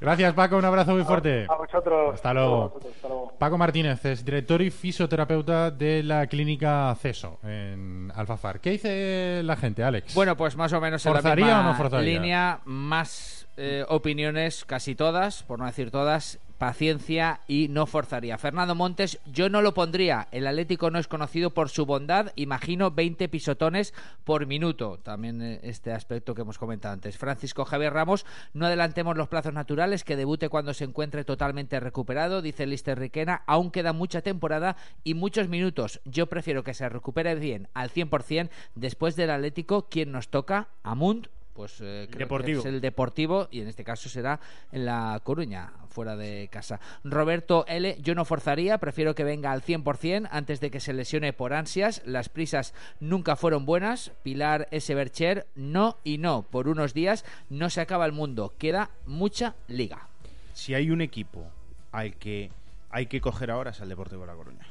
[0.00, 1.46] Gracias, Paco, un abrazo muy fuerte.
[1.50, 2.14] A vosotros.
[2.14, 2.54] Hasta luego.
[2.62, 3.34] A vosotros, hasta luego.
[3.38, 8.60] Paco Martínez es director y fisioterapeuta de la clínica CESO en Alfafar.
[8.60, 10.14] ¿Qué dice la gente, Alex?
[10.14, 12.12] Bueno, pues más o menos en la ¿Forzaría misma o no forzaría?
[12.20, 18.36] línea, más eh, opiniones, casi todas, por no decir todas, paciencia y no forzaría.
[18.36, 20.28] Fernando Montes, yo no lo pondría.
[20.30, 22.32] El Atlético no es conocido por su bondad.
[22.36, 23.92] Imagino 20 pisotones
[24.24, 24.98] por minuto.
[25.02, 27.18] También eh, este aspecto que hemos comentado antes.
[27.18, 32.42] Francisco Javier Ramos, no adelantemos los plazos naturales, que debute cuando se encuentre totalmente recuperado,
[32.42, 33.42] dice Lister Riquena.
[33.46, 36.00] Aún queda mucha temporada y muchos minutos.
[36.04, 41.28] Yo prefiero que se recupere bien al 100% después del Atlético, quien nos toca, Amunt.
[41.60, 44.40] Pues eh, creo que es el Deportivo y en este caso será
[44.72, 46.80] en La Coruña, fuera de casa.
[47.04, 51.34] Roberto L, yo no forzaría, prefiero que venga al 100% antes de que se lesione
[51.34, 52.00] por ansias.
[52.06, 54.10] Las prisas nunca fueron buenas.
[54.22, 54.94] Pilar S.
[54.94, 56.46] Bercher, no y no.
[56.50, 60.08] Por unos días no se acaba el mundo, queda mucha liga.
[60.54, 61.44] Si hay un equipo
[61.92, 62.50] al que
[62.88, 64.66] hay que coger ahora es al Deportivo de La Coruña.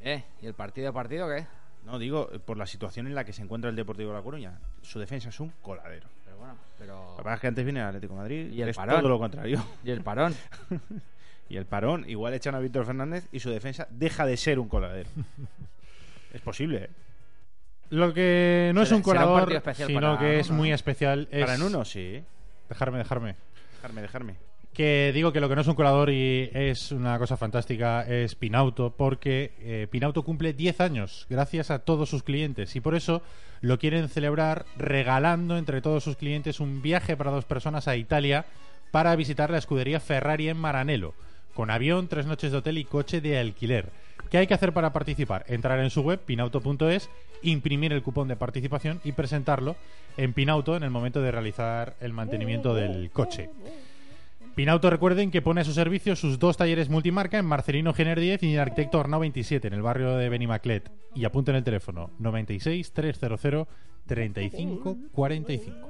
[0.00, 0.24] ¿Eh?
[0.40, 1.44] ¿Y el partido a partido qué?
[1.84, 4.58] No, digo, por la situación en la que se encuentra el Deportivo de La Coruña.
[4.82, 6.08] Su defensa es un coladero.
[6.24, 7.10] Pero bueno, pero...
[7.12, 9.00] Lo que pasa es que antes viene el Atlético de Madrid Y el es parón.
[9.00, 9.64] todo lo contrario.
[9.84, 10.34] ¿Y el parón?
[11.48, 14.68] y el parón, igual echan a Víctor Fernández y su defensa deja de ser un
[14.68, 15.08] coladero.
[16.32, 16.90] es posible, ¿eh?
[17.90, 21.44] Lo que no es Será- un colador, sino para que es muy especial, es...
[21.44, 22.22] Para Nuno, sí.
[22.68, 23.34] Dejarme, dejarme.
[23.76, 24.36] Dejarme, dejarme.
[24.72, 28.36] Que digo que lo que no es un colador y es una cosa fantástica es
[28.36, 33.20] Pinauto, porque eh, Pinauto cumple 10 años gracias a todos sus clientes y por eso
[33.60, 38.46] lo quieren celebrar regalando entre todos sus clientes un viaje para dos personas a Italia
[38.90, 41.14] para visitar la escudería Ferrari en Maranello,
[41.54, 43.90] con avión, tres noches de hotel y coche de alquiler.
[44.30, 45.44] ¿Qué hay que hacer para participar?
[45.48, 47.10] Entrar en su web, pinauto.es,
[47.42, 49.76] imprimir el cupón de participación y presentarlo
[50.16, 53.50] en Pinauto en el momento de realizar el mantenimiento del coche.
[54.54, 58.42] Pinauto recuerden que pone a su servicio sus dos talleres multimarca en Marcelino Gener 10
[58.42, 60.90] y en Arquitecto Arnau 27 en el barrio de Benimaclet.
[61.14, 63.66] Y apunten el teléfono 96 300
[64.06, 65.89] 35 45.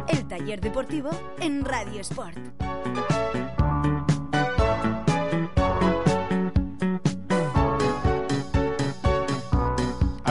[0.07, 2.37] El taller deportivo en Radio Sport.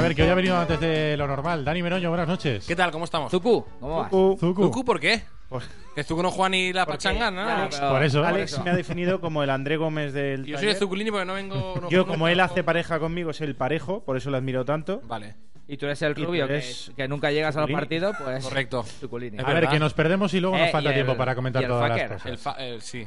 [0.05, 1.64] Ver, que hoy ha venido antes de lo normal.
[1.64, 2.64] Dani Meroño, buenas noches.
[2.67, 2.90] ¿Qué tal?
[2.90, 3.31] ¿Cómo estamos?
[3.31, 4.11] Zuku, ¿cómo vas?
[4.11, 4.37] Zuku.
[4.38, 4.62] Zuku.
[4.64, 5.23] ¿Zuku por qué?
[5.49, 7.45] Pues- Que Zuku no juega ni la pachanga, ¿no?
[7.45, 8.25] claro, pero- Por eso.
[8.25, 10.77] Alex me ha definido como el André Gómez del Yo soy de taller.
[10.77, 11.75] Zuculini porque no vengo...
[11.83, 15.01] no- Yo, como él hace pareja conmigo, es el parejo, por eso lo admiro tanto.
[15.05, 15.37] Vale,
[15.69, 17.81] Y tú eres el Y rubio que, eres que nunca llegas a los Zuculini.
[17.81, 18.45] partidos, pues.
[18.45, 18.83] correcto.
[18.83, 19.38] Zuculini.
[19.38, 19.71] A ver, verdad.
[19.71, 21.69] que nos perdemos y luego nos Eh, falta y el- tiempo para y comentar el
[21.69, 22.11] todas fucker.
[22.11, 22.31] las cosas.
[22.33, 23.07] El fa- el- sí.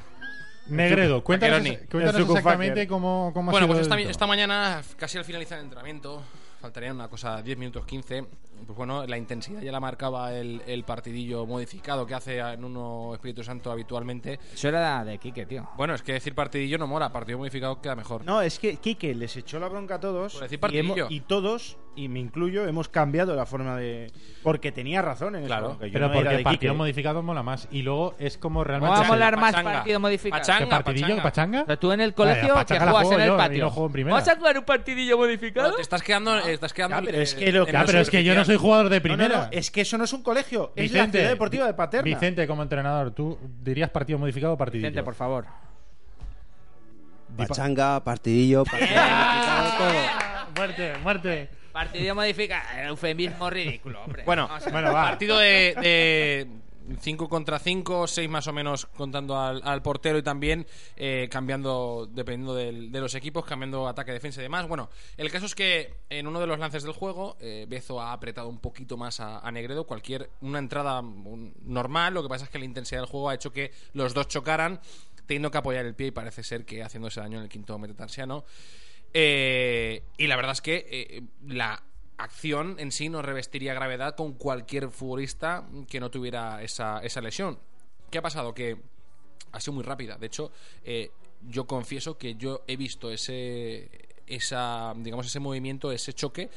[0.67, 4.11] Negredo, cuéntanos, cuéntanos El exactamente cómo, cómo ha Bueno, sido pues esta, esto.
[4.11, 6.23] esta mañana, casi al finalizar el entrenamiento,
[6.59, 8.25] faltarían una cosa, 10 minutos 15.
[8.65, 13.13] Pues bueno, la intensidad ya la marcaba el, el partidillo modificado que hace en uno
[13.13, 14.39] Espíritu Santo habitualmente.
[14.53, 15.69] Eso era de Quique, tío.
[15.77, 18.25] Bueno, es que decir partidillo no mola, partido modificado queda mejor.
[18.25, 20.33] No, es que Quique les echó la bronca a todos.
[20.33, 21.07] Por decir y, hemos- partidillo.
[21.09, 24.11] y todos, y me incluyo, hemos cambiado la forma de.
[24.43, 25.71] Porque tenía razón en Claro.
[25.71, 25.85] eso.
[25.85, 26.77] yo Pero no era porque de partido Quique.
[26.77, 27.67] modificado mola más.
[27.71, 28.99] Y luego es como ¿Cómo realmente.
[28.99, 29.73] va a molar más Pachanga.
[29.73, 30.41] partido modificado?
[30.41, 30.65] Pachanga.
[30.65, 31.21] ¿Qué partidillo?
[31.23, 31.61] ¿Pachanga?
[31.63, 33.57] O sea, tú en el colegio Vaya, que pachanga juegas en el yo, patio.
[33.57, 34.13] y no juego en.
[34.13, 35.69] ¿Vas a jugar un partidillo modificado?
[35.69, 38.09] No, te estás quedando, eh, estás quedando Ya, pero es que lo Ya, pero es
[38.09, 39.37] que yo no soy jugador de No, no, primera.
[39.45, 42.03] no, es que eso no es un colegio, es la Vicente, ciudad deportiva de Paterna.
[42.03, 44.87] Vicente, como entrenador, ¿tú dirías partido modificado o partidillo?
[44.87, 45.45] Vicente, por favor.
[47.37, 48.63] Pachanga, partidillo,
[50.55, 51.49] Muerte, muerte.
[51.71, 52.63] Partido modificado.
[52.87, 54.23] Eufemismo ridículo, hombre.
[54.25, 54.91] Bueno, va.
[54.91, 56.47] partido de
[56.99, 62.55] 5 contra 5, 6 más o menos contando al, portero y también eh, cambiando, dependiendo
[62.55, 64.67] de los equipos, cambiando ataque, defensa y demás.
[64.67, 68.13] Bueno, el caso es que en uno de los lances del juego, eh, Bezo ha
[68.13, 69.85] apretado un poquito más a, Negredo.
[69.85, 73.51] Cualquier, una entrada normal, lo que pasa es que la intensidad del juego ha hecho
[73.51, 74.79] que los dos chocaran,
[75.25, 78.45] teniendo que apoyar el pie y parece ser que haciéndose daño en el quinto metatarsiano.
[79.13, 81.81] Eh, y la verdad es que eh, la
[82.17, 87.59] acción en sí no revestiría gravedad con cualquier futbolista que no tuviera esa, esa lesión.
[88.09, 88.53] ¿Qué ha pasado?
[88.53, 88.77] Que
[89.51, 90.17] ha sido muy rápida.
[90.17, 90.51] De hecho,
[90.83, 91.11] eh,
[91.47, 93.89] yo confieso que yo he visto ese,
[94.25, 96.49] esa, digamos, ese movimiento, ese choque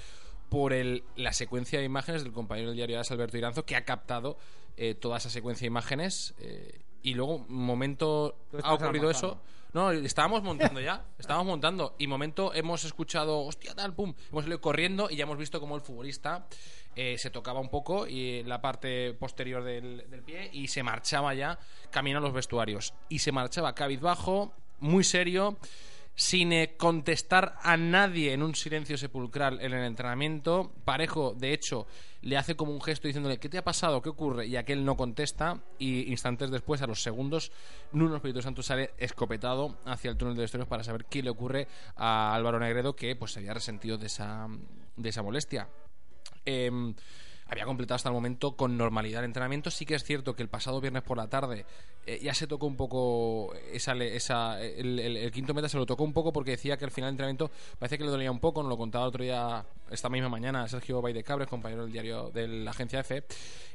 [0.49, 3.85] por el, la secuencia de imágenes del compañero del diario AS, Alberto Iranzo, que ha
[3.85, 4.37] captado
[4.77, 9.41] eh, toda esa secuencia de imágenes eh, y luego, momento, ha ocurrido eso.
[9.73, 11.95] No, estábamos montando ya, estábamos montando.
[11.99, 15.77] Y momento hemos escuchado, hostia, tal, pum, hemos salido corriendo y ya hemos visto como
[15.77, 16.47] el futbolista
[16.97, 21.35] eh, se tocaba un poco y la parte posterior del, del pie y se marchaba
[21.35, 21.59] ya
[21.91, 22.95] camino a los vestuarios.
[23.09, 25.59] Y se marchaba cabizbajo, muy serio,
[26.21, 30.71] sin eh, contestar a nadie en un silencio sepulcral en el entrenamiento.
[30.85, 31.87] Parejo, de hecho,
[32.21, 34.03] le hace como un gesto diciéndole ¿qué te ha pasado?
[34.03, 34.47] ¿qué ocurre?
[34.47, 37.53] y aquel no contesta y instantes después, a los segundos,
[37.93, 41.69] Nuno Espíritu Santo sale escopetado hacia el túnel de vestuarios para saber qué le ocurre
[41.97, 44.47] a Álvaro Negredo que pues se había resentido de esa,
[44.97, 45.69] de esa molestia.
[46.45, 46.95] Em,
[47.51, 49.71] había completado hasta el momento con normalidad el entrenamiento.
[49.71, 51.67] Sí que es cierto que el pasado viernes por la tarde
[52.07, 55.85] eh, ya se tocó un poco esa, esa el, el- el quinto meta se lo
[55.85, 58.39] tocó un poco porque decía que al final del entrenamiento parece que le dolía un
[58.41, 58.63] poco.
[58.63, 62.31] Nos lo contaba el otro día, esta misma mañana, Sergio Baide Cabres, compañero del diario
[62.31, 63.25] de la agencia F.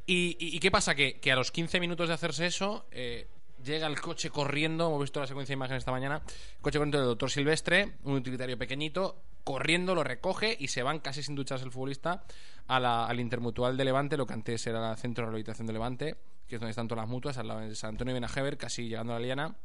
[0.05, 0.95] ¿Y, y- y qué pasa?
[0.95, 3.27] Que, que a los 15 minutos de hacerse eso, eh,
[3.63, 4.87] llega el coche corriendo.
[4.87, 6.21] Hemos visto la secuencia de imágenes esta mañana.
[6.61, 11.23] Coche corriendo del doctor Silvestre, un utilitario pequeñito, corriendo, lo recoge y se van casi
[11.23, 12.23] sin ducharse el futbolista
[12.67, 15.73] a la- al Intermutual de Levante, lo que antes era el Centro de Rehabilitación de
[15.73, 18.57] Levante, que es donde están todas las mutuas, al lado de San Antonio de Benajever,
[18.57, 19.55] casi llegando a la Liana.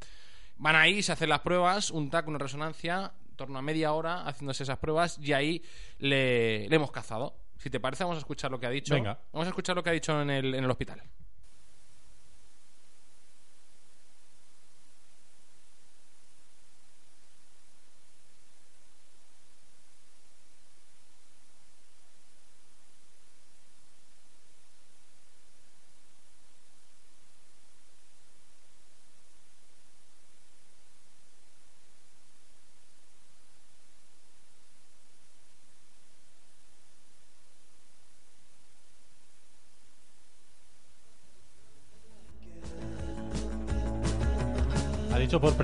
[0.59, 4.25] Van ahí, se hacen las pruebas, un TAC, una resonancia, en torno a media hora
[4.27, 5.62] haciéndose esas pruebas y ahí
[5.99, 7.35] le, le hemos cazado.
[7.57, 8.95] Si te parece, vamos a escuchar lo que ha dicho.
[8.95, 9.19] Venga.
[9.33, 11.03] Vamos a escuchar lo que ha dicho en el, en el hospital.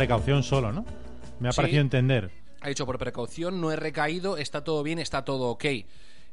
[0.06, 0.84] Precaución solo, ¿no?
[1.40, 1.56] Me ha Sí.
[1.56, 2.30] parecido entender.
[2.60, 5.64] Ha dicho por precaución, no he recaído, está todo bien, está todo ok.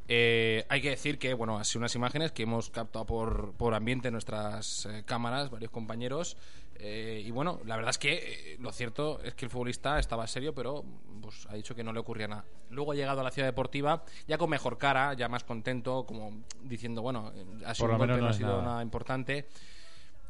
[0.09, 4.09] Eh, hay que decir que, bueno, sido unas imágenes que hemos captado por, por ambiente
[4.09, 6.35] en nuestras eh, cámaras, varios compañeros.
[6.75, 10.25] eh, y bueno, la verdad es que eh, lo cierto es que el futbolista estaba
[10.27, 10.83] serio, pero
[11.21, 12.43] pues, ha dicho que no le ocurría nada.
[12.71, 16.41] Luego ha llegado a la ciudad deportiva ya con mejor cara, ya más contento, como
[16.63, 18.63] diciendo, bueno, eh, ha sido Por lo un golpe, menos no ha sido nada.
[18.63, 19.47] nada importante.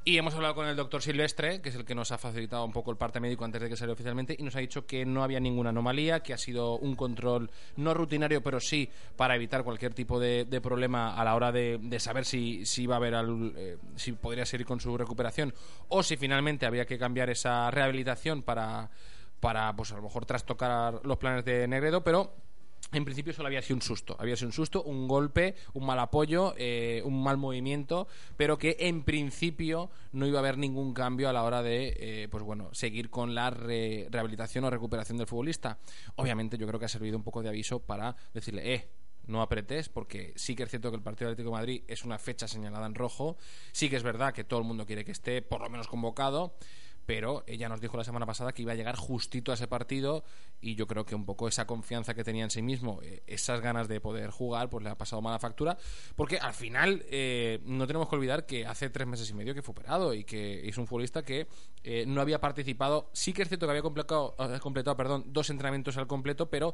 [0.05, 2.73] Y hemos hablado con el doctor Silvestre, que es el que nos ha facilitado un
[2.73, 5.23] poco el parte médico antes de que saliera oficialmente, y nos ha dicho que no
[5.23, 9.93] había ninguna anomalía, que ha sido un control no rutinario, pero sí para evitar cualquier
[9.93, 13.53] tipo de, de problema a la hora de, saber si, si iba a haber al-
[13.55, 15.53] eh, si podría seguir con su recuperación
[15.87, 18.89] o si finalmente había que cambiar esa rehabilitación para,
[19.39, 22.35] para pues a lo mejor trastocar los planes de Negredo, pero
[22.91, 24.15] en principio solo había sido un susto.
[24.19, 28.75] Había sido un susto, un golpe, un mal apoyo, eh, un mal movimiento, pero que
[28.79, 32.69] en principio no iba a haber ningún cambio a la hora de, eh, pues bueno,
[32.73, 35.79] seguir con la re- rehabilitación o recuperación del futbolista.
[36.17, 38.89] Obviamente yo creo que ha servido un poco de aviso para decirle, eh,
[39.25, 42.19] no apretes, porque sí que es cierto que el partido Atlético de Madrid es una
[42.19, 43.37] fecha señalada en rojo.
[43.71, 46.55] Sí que es verdad que todo el mundo quiere que esté por lo menos convocado
[47.05, 50.23] pero ella nos dijo la semana pasada que iba a llegar justito a ese partido
[50.61, 53.61] y yo creo que un poco esa confianza que tenía en sí mismo, eh, esas
[53.61, 55.77] ganas de poder jugar, pues le ha pasado mala factura,
[56.15, 59.61] porque al final eh, no tenemos que olvidar que hace tres meses y medio que
[59.61, 61.47] fue operado y que es un futbolista que
[61.83, 65.97] eh, no había participado, sí que es cierto que había completado, completado perdón, dos entrenamientos
[65.97, 66.73] al completo, pero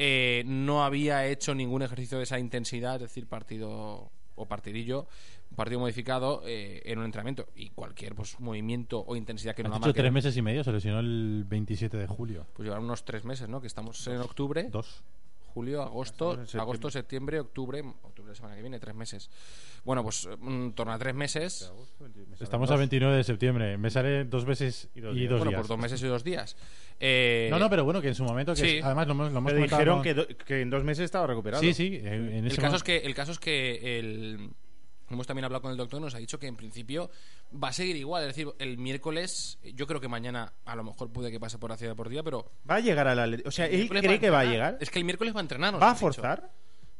[0.00, 5.06] eh, no había hecho ningún ejercicio de esa intensidad, es decir, partido o partidillo,
[5.50, 9.70] un partido modificado eh, en un entrenamiento y cualquier pues movimiento o intensidad que no
[9.70, 12.46] la marque, tres meses y medio, se lesionó el 27 de julio.
[12.54, 13.60] pues llevar unos tres meses, ¿no?
[13.60, 15.02] Que estamos en octubre, Dos.
[15.48, 16.60] Julio, agosto, septiembre.
[16.60, 19.30] agosto, septiembre, octubre, octubre la semana que viene, tres meses.
[19.84, 21.72] Bueno, pues eh, en torno a tres meses.
[22.40, 23.76] Estamos a 29 de septiembre.
[23.78, 25.28] Me sale dos veces y dos, días.
[25.38, 26.56] bueno, pues dos meses y dos días.
[27.00, 28.76] Eh, No, no, pero bueno, que en su momento, que sí.
[28.78, 31.62] es- además lo hemos, lo hemos dijeron que, do- que en dos meses estaba recuperado.
[31.62, 34.50] Sí, sí, en, en el ese caso es que el caso es que el
[35.10, 37.10] hemos también hablado con el doctor nos ha dicho que en principio
[37.62, 41.10] va a seguir igual es decir el miércoles yo creo que mañana a lo mejor
[41.10, 43.38] puede que pase por la ciudad deportiva pero Va a llegar a la.
[43.46, 44.78] O sea, él cree que va a llegar.
[44.80, 46.00] es que el miércoles va a entrenar ¿Va a dicho.
[46.00, 46.50] forzar?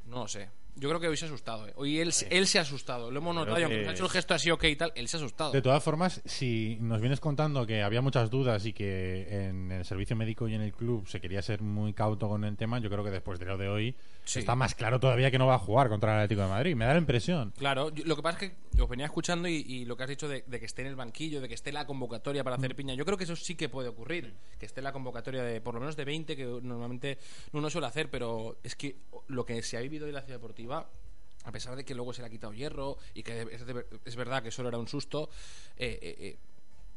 [0.07, 0.49] no lo sé
[0.81, 1.73] yo creo que hoy se ha asustado ¿eh?
[1.77, 4.51] hoy él, él se ha asustado lo hemos notado aunque ha hecho el gesto así
[4.51, 7.83] ok y tal él se ha asustado De todas formas, si nos vienes contando que
[7.83, 11.43] había muchas dudas y que en el servicio médico y en el club se quería
[11.43, 14.41] ser muy cauto con el tema, yo creo que después de lo de hoy Sí.
[14.41, 16.77] está más claro todavía que no va a jugar contra el Atlético de Madrid.
[16.77, 17.55] Me da la impresión.
[17.57, 20.09] Claro, yo- lo que pasa es que os venía escuchando y, y lo que has
[20.11, 22.61] dicho de, de que esté en el banquillo, de que esté la convocatoria para Mm.
[22.61, 25.63] hacer piña, yo creo que eso sí que puede ocurrir, que esté la convocatoria de
[25.63, 27.17] por lo menos de 20, que normalmente
[27.53, 28.97] uno suele hacer, pero es que
[29.29, 32.21] lo que se ha vivido en la ciudad deportiva, a pesar de que luego se
[32.23, 35.31] le ha quitado hierro y que es, de- es verdad que solo era un susto,
[35.77, 36.17] eh, eh,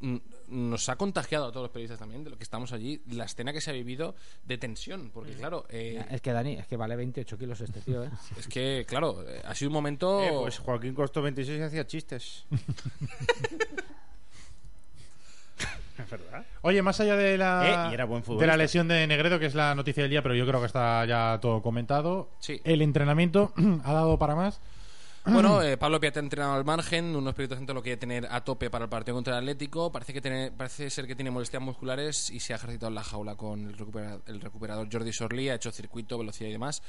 [0.04, 3.26] eh, nos ha contagiado a todos los periodistas también de lo que estamos allí, la
[3.26, 6.76] escena que se ha vivido de tensión, porque claro, eh, Es que Dani, es que
[6.76, 8.10] vale 28 kilos este tío, ¿eh?
[8.38, 10.24] es que claro, ha sido un momento...
[10.24, 12.46] Eh, pues Joaquín costó 26 y hacía chistes.
[16.04, 16.46] es verdad.
[16.62, 19.46] Oye, más allá de la, Eh, y era buen de la lesión de Negredo, que
[19.48, 22.60] es la noticia del día, pero yo creo que está ya todo comentado, Sí.
[22.64, 24.60] el entrenamiento ha dado para más.
[25.24, 28.44] Bueno, eh, Pablo Piatti ha entrenado al margen, unos Espíritu Santo lo quiere tener a
[28.44, 31.62] tope para el partido contra el Atlético, parece que tiene, parece ser que tiene molestias
[31.62, 35.50] musculares y se ha ejercitado en la jaula con el, recupera- el recuperador Jordi Sorli,
[35.50, 36.82] ha hecho circuito, velocidad y demás.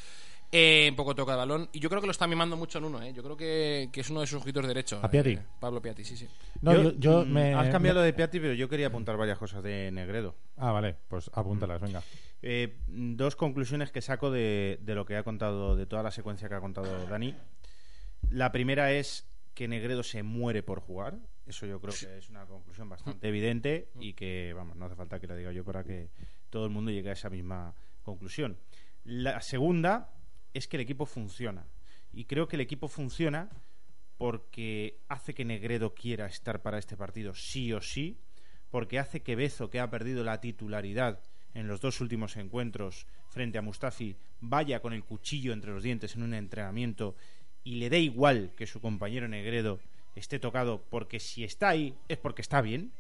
[0.54, 2.84] Eh, un poco toca de balón y yo creo que lo está mimando mucho en
[2.84, 3.14] uno, ¿eh?
[3.14, 5.02] yo creo que, que es uno de sus ojitos derechos.
[5.02, 5.30] ¿A Piatti?
[5.30, 6.28] eh, Pablo Piatti, sí, sí.
[6.60, 9.38] No, yo, yo mm, me- Has cambiado me- de Piatti, pero yo quería apuntar varias
[9.38, 10.36] cosas de Negredo.
[10.58, 12.02] Ah, vale, pues apúntalas, venga.
[12.42, 16.50] Eh, dos conclusiones que saco de, de lo que ha contado, de toda la secuencia
[16.50, 17.34] que ha contado Dani.
[18.28, 21.18] La primera es que Negredo se muere por jugar.
[21.46, 25.18] Eso yo creo que es una conclusión bastante evidente y que, vamos, no hace falta
[25.18, 26.10] que la diga yo para que
[26.50, 28.58] todo el mundo llegue a esa misma conclusión.
[29.04, 30.10] La segunda
[30.54, 31.66] es que el equipo funciona.
[32.12, 33.50] Y creo que el equipo funciona
[34.18, 38.18] porque hace que Negredo quiera estar para este partido sí o sí,
[38.70, 41.20] porque hace que Bezo, que ha perdido la titularidad
[41.54, 46.14] en los dos últimos encuentros frente a Mustafi, vaya con el cuchillo entre los dientes
[46.14, 47.16] en un entrenamiento
[47.64, 49.80] y le dé igual que su compañero Negredo
[50.14, 52.92] esté tocado, porque si está ahí es porque está bien,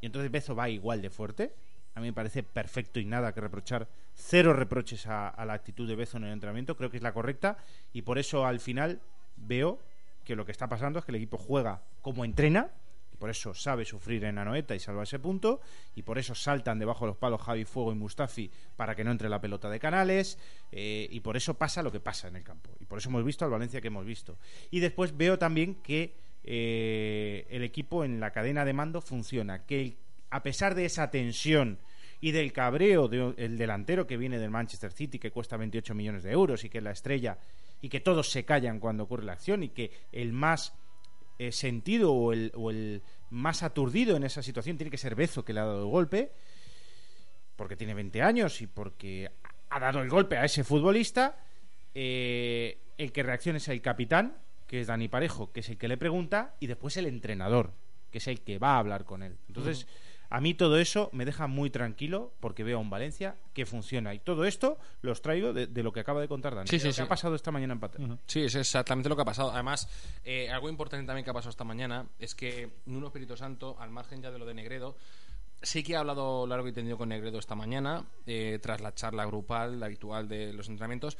[0.00, 1.54] y entonces Bezo va igual de fuerte.
[1.96, 3.88] A mí me parece perfecto y nada que reprochar.
[4.14, 6.76] Cero reproches a, la actitud de Bezo en el entrenamiento.
[6.76, 7.56] Creo que es la correcta.
[7.94, 9.00] Y por eso al final
[9.36, 9.80] veo
[10.22, 12.68] que lo que está pasando es que el equipo juega como entrena.
[13.14, 15.62] Y por eso sabe sufrir en Anoeta y salva ese punto.
[15.94, 19.10] Y por eso saltan debajo de los palos Javi Fuego y Mustafi para que no
[19.10, 20.38] entre la pelota de Canales.
[20.72, 22.76] eh, y por eso pasa lo que pasa en el campo.
[22.78, 24.36] Y por eso hemos visto al Valencia que hemos visto.
[24.70, 29.64] Y después veo también que eh, el equipo en la cadena de mando funciona.
[29.64, 29.96] Que el-
[30.30, 31.78] a pesar de esa tensión
[32.20, 36.32] y del cabreo del delantero que viene del Manchester City, que cuesta 28 millones de
[36.32, 37.38] euros y que es la estrella,
[37.80, 40.74] y que todos se callan cuando ocurre la acción, y que el más
[41.38, 45.60] eh, sentido o el, más aturdido en esa situación tiene que ser Bezo, que le
[45.60, 46.32] ha dado el golpe,
[47.54, 49.30] porque tiene 20 años y porque
[49.68, 51.38] ha dado el golpe a ese futbolista.
[51.94, 55.88] eh, el que reacciona es el capitán, que es Dani Parejo, que es el que
[55.88, 57.74] le pregunta, y después el entrenador,
[58.10, 59.36] que es el que va a hablar con él.
[59.48, 59.86] Entonces,
[60.30, 64.14] a mí todo eso me deja muy tranquilo porque veo a un Valencia que funciona.
[64.14, 66.68] Y todo esto los traigo de, de lo que acaba de contar Dani.
[66.68, 67.02] Sí, de sí, lo que sí.
[67.02, 68.18] ha pasado esta mañana en Paterna.
[68.26, 69.52] Sí, es exactamente lo que ha pasado.
[69.52, 69.88] Además,
[70.24, 73.90] eh, algo importante también que ha pasado esta mañana es que Nuno Espíritu Santo, al
[73.90, 74.96] margen ya de lo de Negredo,
[75.62, 79.24] sí que ha hablado largo y tendido con Negredo esta mañana, eh, tras la charla
[79.24, 81.16] grupal, la habitual de los entrenamientos,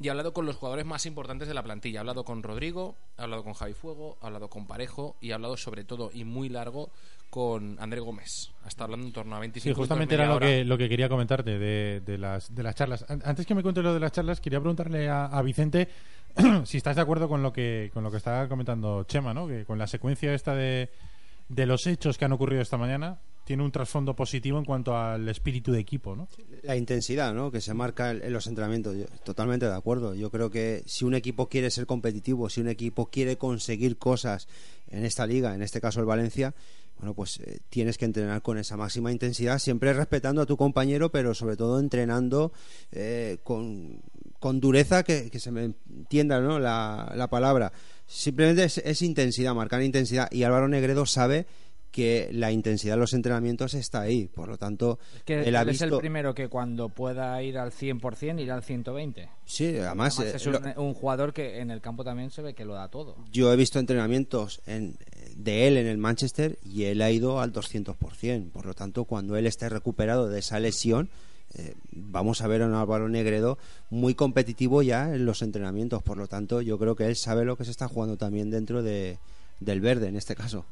[0.00, 1.98] y ha hablado con los jugadores más importantes de la plantilla.
[1.98, 5.34] Ha hablado con Rodrigo, ha hablado con Javi Fuego, ha hablado con Parejo y ha
[5.34, 6.90] hablado sobre todo y muy largo
[7.30, 8.50] con André Gómez.
[8.64, 11.58] Hasta hablando en torno a 25 Sí, justamente era lo que, lo que quería comentarte
[11.58, 13.04] de, de las, de las charlas.
[13.08, 15.88] An- Antes que me cuentes lo de las charlas, quería preguntarle a, a Vicente
[16.64, 19.48] si estás de acuerdo con lo que con lo que estaba comentando Chema, ¿no?
[19.48, 20.90] Que con la secuencia esta de,
[21.48, 23.18] de los hechos que han ocurrido esta mañana
[23.48, 26.28] tiene un trasfondo positivo en cuanto al espíritu de equipo, ¿no?
[26.64, 27.50] La intensidad ¿no?
[27.50, 30.14] que se marca en los entrenamientos, yo, totalmente de acuerdo.
[30.14, 34.48] Yo creo que si un equipo quiere ser competitivo, si un equipo quiere conseguir cosas
[34.88, 36.54] en esta liga, en este caso el Valencia,
[36.98, 41.10] bueno, pues eh, tienes que entrenar con esa máxima intensidad, siempre respetando a tu compañero,
[41.10, 42.52] pero sobre todo entrenando
[42.92, 44.02] eh, con,
[44.40, 46.58] con dureza, que, se me entienda ¿no?
[46.58, 47.72] la, la palabra.
[48.06, 50.30] Simplemente es intensidad, marcar intensidad.
[50.32, 51.46] Y Álvaro Negredo sabe
[51.90, 54.26] que la intensidad de los entrenamientos está ahí.
[54.28, 58.40] Por lo tanto, Que él ha es el primero que cuando pueda ir al 100%
[58.42, 59.28] irá al 120.
[59.46, 62.64] Sí, además, eh, es un, un jugador que en el campo también se ve que
[62.64, 63.16] lo da todo.
[63.32, 64.96] yo he visto entrenamientos en-
[65.34, 68.50] de él en el Manchester y él ha ido al 200%.
[68.50, 71.08] Por lo tanto, cuando él esté recuperado de esa lesión,
[71.54, 73.56] eh, vamos a ver a un Álvaro Negredo
[73.88, 76.02] muy competitivo ya en los entrenamientos.
[76.02, 78.82] Por lo tanto, yo creo que él sabe lo que se está jugando también dentro
[78.82, 79.18] de,
[79.60, 80.66] del verde en este caso.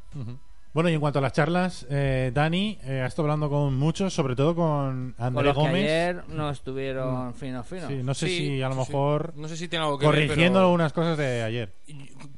[0.77, 4.13] Bueno, y en cuanto a las charlas, eh, Dani, eh, has estado hablando con muchos,
[4.13, 5.85] sobre todo con Con André los que Gómez.
[5.85, 7.33] ayer no estuvieron Mm.
[7.33, 7.89] finos, finos.
[7.89, 10.05] Sí, no sé Sí, si a lo sí, mejor No sé si tiene algo que
[10.07, 11.73] ver, corrigiendo pero- algunas cosas de ayer.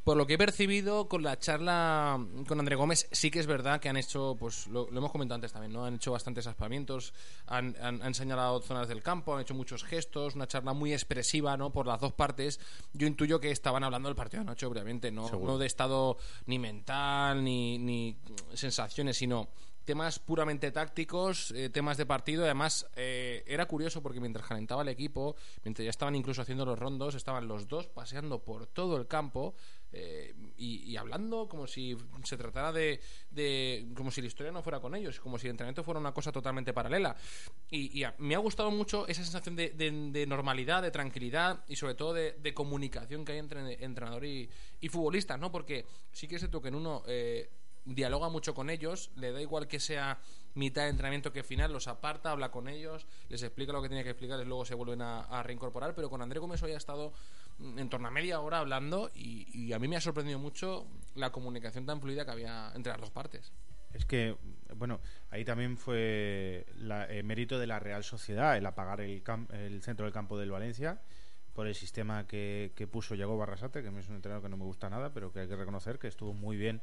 [0.04, 3.80] por lo que he percibido con la charla con André Gómez, sí que es verdad
[3.80, 5.84] que han hecho, pues lo, lo hemos comentado antes también, ¿no?
[5.84, 7.12] Han hecho bastantes aspamientos,
[7.48, 11.56] han, han- han señalado zonas del campo, han hecho muchos gestos, una charla muy expresiva,
[11.56, 11.70] ¿no?
[11.72, 12.60] Por las dos partes.
[12.92, 15.54] Yo intuyo que estaban hablando del partido de anoche, obviamente, no, Seguro.
[15.54, 18.16] no de estado ni mental, ni, ni
[18.54, 19.48] sensaciones, sino
[19.84, 22.44] temas puramente tácticos, eh, temas de partido.
[22.44, 26.78] Además, eh, era curioso porque mientras calentaba el equipo, mientras ya estaban incluso haciendo los
[26.78, 29.54] rondos, estaban los dos paseando por todo el campo
[29.90, 33.00] eh, y, hablando como si se tratara de,
[33.30, 36.12] de- como si la historia no fuera con ellos, como si el entrenamiento fuera una
[36.12, 37.16] cosa totalmente paralela.
[37.70, 41.94] Y, me ha gustado mucho esa sensación de, de- de normalidad, de tranquilidad y sobre
[41.94, 44.50] todo de, comunicación que hay entre entrenador y,
[44.80, 45.50] y futbolista, ¿no?
[45.50, 47.48] Porque sí que es cierto que en uno eh,
[47.84, 50.18] dialoga mucho con ellos, le da igual que sea
[50.54, 54.02] mitad de entrenamiento que final, los aparta, habla con ellos, les explica lo que tiene
[54.04, 57.12] que explicar y luego se vuelven a, reincorporar, pero con André Gómez hoy ha estado
[57.58, 60.86] mm, en torno a media hora hablando y, y a mí me ha sorprendido mucho
[61.14, 63.52] la comunicación tan fluida que había entre las dos partes.
[63.92, 64.36] Es que,
[64.76, 65.00] bueno,
[65.30, 69.22] ahí también fue la- el mérito de la Real Sociedad, el apagar el,
[69.52, 71.00] el centro del campo del Valencia
[71.54, 74.64] por el sistema que, que puso Yago Barrasate, que es un entrenador que no me
[74.64, 76.80] gusta nada, pero que hay que reconocer que estuvo muy bien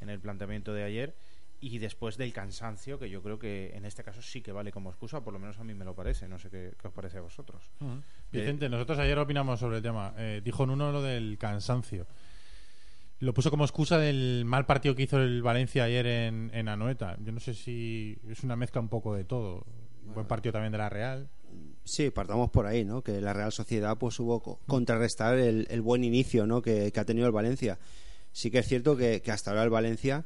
[0.00, 1.14] en el planteamiento de ayer.
[1.60, 4.90] Y después del cansancio, que yo creo que en este caso sí que vale como
[4.90, 6.28] excusa, por lo menos a mí me lo parece.
[6.28, 7.64] No sé qué, qué os parece a vosotros.
[7.80, 7.86] Eh,
[8.30, 10.14] Vicente, nosotros ayer opinamos sobre el tema.
[10.16, 12.06] Eh, dijo Nuno lo del cansancio.
[13.20, 17.16] Lo puso como excusa del mal partido que hizo el Valencia ayer en, en Anoeta.
[17.24, 19.66] Yo no sé si es una mezcla un poco de todo.
[20.14, 21.28] Buen partido también de la Real.
[21.82, 23.02] Sí, partamos por ahí, ¿no?
[23.02, 26.62] Que la Real Sociedad pues hubo co- contrarrestar el, el buen inicio, ¿no?
[26.62, 27.78] Que, que ha tenido el Valencia.
[28.32, 30.24] Sí que es cierto que, hasta ahora el Valencia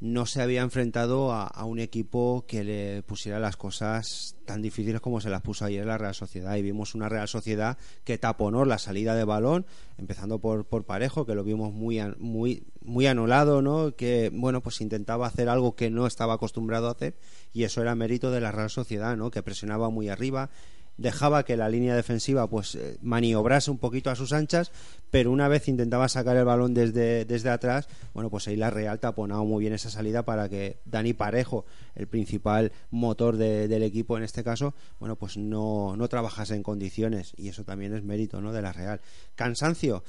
[0.00, 5.20] no se había enfrentado a, un equipo que le pusiera las cosas tan difíciles como
[5.20, 6.56] se las puso ayer la Real Sociedad.
[6.56, 9.64] Y vimos una Real Sociedad que taponó la salida de balón,
[9.96, 13.94] empezando por, por Parejo, que lo vimos muy, muy, muy anulado, ¿no?
[13.96, 17.16] Que, bueno, pues intentaba hacer algo que no estaba acostumbrado a hacer,
[17.52, 19.30] y eso era mérito de la Real Sociedad, ¿no?
[19.30, 20.50] Que presionaba muy arriba,
[20.96, 24.70] dejaba que la línea defensiva pues eh, maniobrase un poquito a sus anchas,
[25.10, 29.00] pero una vez intentaba sacar el balón desde, desde atrás, bueno, pues ahí la Real
[29.00, 31.64] taponaba muy bien esa salida para que Dani Parejo,
[31.94, 36.62] el principal motor de- del equipo en este caso, bueno, pues no, no trabajase en
[36.62, 38.52] condiciones y eso también es mérito, ¿no?
[38.52, 39.00] de la Real.
[39.34, 40.04] Cansancio,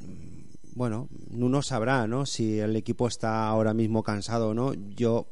[0.00, 0.40] mm,
[0.74, 2.26] bueno, uno sabrá, ¿no?
[2.26, 4.72] Si el equipo está ahora mismo cansado o no.
[4.74, 5.26] Yo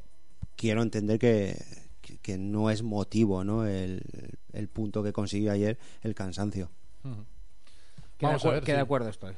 [0.57, 1.57] quiero entender que,
[2.33, 3.66] que, no es motivo, ¿no?
[3.66, 4.03] El,
[4.53, 6.70] el punto que consiguió ayer, el cansancio.
[8.16, 9.35] Que Vamos de, a acu- ver que si- de acuerdo estoy.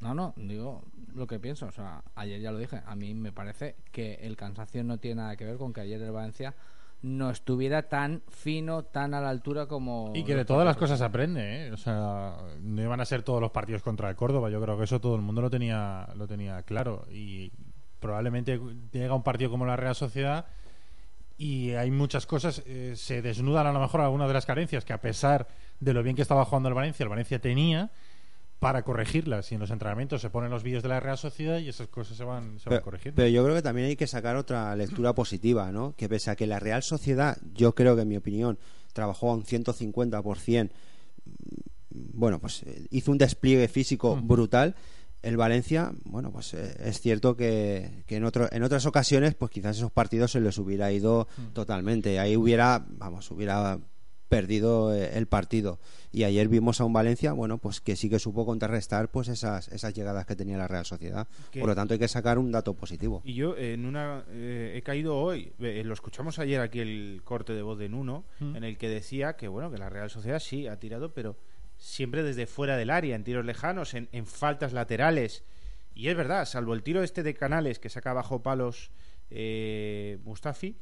[0.00, 0.82] No, no, digo
[1.14, 1.66] lo que pienso.
[1.66, 2.80] O sea, ayer ya lo dije.
[2.86, 6.00] A mí me parece que el cansancio no tiene nada que ver con que ayer
[6.02, 6.54] el Valencia
[7.02, 10.12] no estuviera tan fino, tan a la altura como.
[10.14, 11.72] Y que de todas las cosas aprende, ¿eh?
[11.72, 14.50] O sea, no iban a ser todos los partidos contra el Córdoba.
[14.50, 17.06] Yo creo que eso todo el mundo lo tenía, lo tenía claro.
[17.10, 17.52] Y
[18.00, 18.60] probablemente
[18.92, 20.46] llega un partido como la Real Sociedad
[21.36, 24.92] y hay muchas cosas, eh, se desnudan a lo mejor algunas de las carencias que
[24.92, 25.48] a pesar
[25.80, 27.90] de lo bien que estaba jugando el Valencia, el Valencia tenía
[28.60, 29.50] para corregirlas.
[29.50, 32.16] Y en los entrenamientos se ponen los vídeos de la Real Sociedad y esas cosas
[32.16, 33.16] se van, se van corrigiendo.
[33.16, 35.94] pero yo creo que también hay que sacar otra lectura positiva, ¿no?
[35.96, 38.58] Que pese a que la Real Sociedad, yo creo que en mi opinión,
[38.92, 41.30] trabajó a un 150%, mm,
[41.90, 44.74] bueno, pues eh, hizo un despliegue físico brutal.
[45.24, 49.50] El Valencia, bueno, pues eh, es cierto que, que en, otro, en otras ocasiones, pues
[49.50, 52.18] quizás esos partidos se les hubiera ido totalmente.
[52.18, 53.78] Ahí hubiera, vamos, hubiera
[54.28, 55.78] perdido eh, el partido.
[56.10, 59.68] Y ayer vimos a un Valencia, bueno, pues que sí que supo contrarrestar pues esas,
[59.68, 61.26] esas llegadas que tenía la Real Sociedad.
[61.52, 63.20] Por lo tanto, hay que sacar un dato positivo.
[63.24, 67.52] Y yo en una eh, he caído hoy, eh, lo escuchamos ayer aquí el corte
[67.52, 68.56] de voz de Nuno, Mm.
[68.56, 71.36] en el que decía que bueno que la Real Sociedad sí ha tirado, pero
[71.84, 75.44] siempre desde fuera del área, en tiros lejanos, en, en faltas laterales.
[75.94, 78.90] Y es verdad, salvo el tiro este de Canales que saca bajo palos
[79.30, 80.76] eh, Mustafi,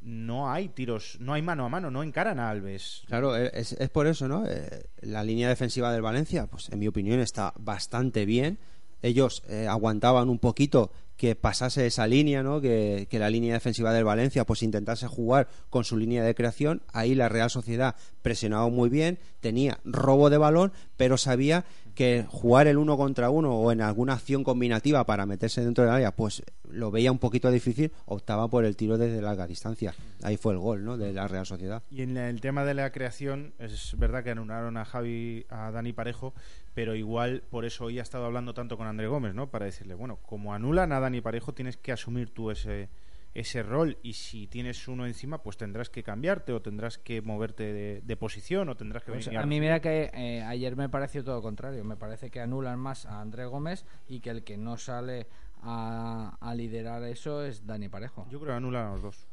[0.00, 3.04] no hay tiros, no hay mano a mano, no encaran a Alves.
[3.06, 4.44] Claro, eh, es, es por eso, ¿no?
[4.46, 8.58] Eh, la línea defensiva del Valencia, pues en mi opinión está bastante bien.
[9.00, 12.60] Ellos eh, aguantaban un poquito que pasase esa línea, ¿no?
[12.60, 16.82] Que, que la línea defensiva del Valencia pues intentase jugar con su línea de creación.
[16.92, 21.64] Ahí la Real Sociedad presionaba muy bien, tenía robo de balón, pero sabía
[21.94, 25.92] que jugar el uno contra uno o en alguna acción combinativa para meterse dentro del
[25.92, 29.94] área, pues lo veía un poquito difícil, optaba por el tiro desde larga distancia.
[30.22, 30.96] Ahí fue el gol, ¿no?
[30.96, 31.82] De la Real Sociedad.
[31.90, 35.92] Y en el tema de la creación, es verdad que anularon a Javi, a Dani
[35.92, 36.34] Parejo,
[36.74, 39.50] pero igual por eso hoy ha estado hablando tanto con André Gómez, ¿no?
[39.50, 42.88] Para decirle, bueno, como anulan a Dani Parejo, tienes que asumir tú ese,
[43.34, 47.72] ese rol y si tienes uno encima, pues tendrás que cambiarte o tendrás que moverte
[47.72, 50.88] de, de posición o tendrás que Pues venir a mí mira que eh, ayer me
[50.88, 51.82] pareció todo lo contrario.
[51.84, 55.26] Me parece que anulan más a André Gómez y que el que no sale
[55.62, 58.26] a, a liderar eso es Dani Parejo.
[58.30, 59.26] Yo creo que anulan a los dos.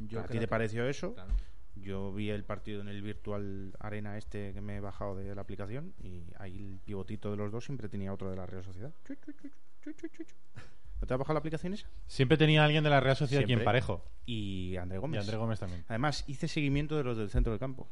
[0.00, 1.14] Yo ¿A ti te que- pareció eso?
[1.14, 1.34] Claro.
[1.76, 5.42] Yo vi el partido en el virtual arena este que me he bajado de la
[5.42, 8.92] aplicación y ahí el pivotito de los dos siempre tenía otro de la Real Sociedad.
[10.98, 11.06] Chu, chu, chu, chu, chu, chu, chu.
[11.06, 11.88] ¿No te has bajado la aplicación esa?
[12.06, 13.64] Siempre tenía alguien de la Real Sociedad aquí en Siempre.
[13.64, 14.04] parejo.
[14.26, 15.18] Y André Gómez.
[15.18, 15.84] Y André Gómez también.
[15.88, 17.88] Además, hice seguimiento de los del centro del campo.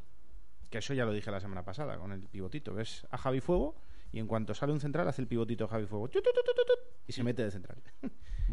[0.70, 2.74] Que eso ya lo dije la semana pasada con el pivotito.
[2.74, 3.76] Ves a Javi Fuego
[4.12, 6.08] y en cuanto sale un central hace el pivotito Javi Fuego.
[7.06, 7.78] Y se mete de central.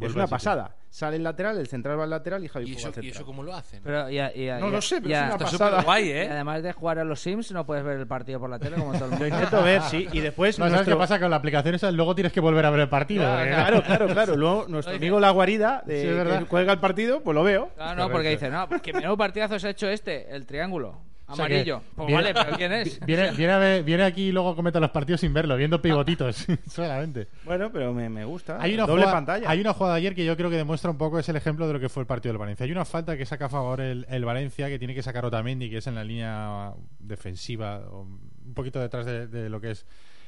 [0.01, 0.75] es una pasada.
[0.89, 2.93] Sale el lateral, el central va al lateral y Javi ¿Y Fuego eso, al ¿Y
[2.95, 3.11] central.
[3.15, 3.81] eso cómo lo hacen?
[3.83, 5.69] Pero y y No y lo sé, pero y es una Está pasada.
[5.71, 6.29] súper guay, y ¿eh?
[6.29, 8.91] además de jugar a los Sims, no puedes ver el partido por la tele como
[8.93, 9.25] todo el mundo.
[9.25, 10.07] Lo intento ver, sí.
[10.11, 11.19] Y después No, ¿Sabes nuestro- qué pasa?
[11.19, 13.23] Con la aplicación esa luego tienes que volver a ver el partido.
[13.23, 14.35] Claro, porque- claro, claro, claro.
[14.35, 16.39] Luego nuestro amigo La Guarida, de, Sí, es verdad.
[16.39, 17.71] que cuelga el partido, pues lo veo.
[17.79, 21.01] Ah, no, porque dice, no, que menudo partidazo se ha hecho este, el triángulo.
[21.33, 21.81] O sea que Amarillo.
[21.95, 22.99] pues viene- vale, pero ¿quién es?
[23.05, 26.45] Viene, viene, a ver- viene aquí y luego comenta los partidos sin verlo, viendo pivotitos
[26.67, 27.27] solamente.
[27.43, 28.57] Bueno, pero me, me gusta.
[28.61, 29.49] Hay una, Doble jugada, pantalla.
[29.49, 31.73] hay una jugada ayer que yo creo que demuestra un poco, es el ejemplo de
[31.73, 32.63] lo que fue el partido del Valencia.
[32.65, 35.69] Hay una falta que saca a favor el, el Valencia, que tiene que sacar Otamendi,
[35.69, 39.85] que es en la línea defensiva, o un poquito detrás de, de lo que es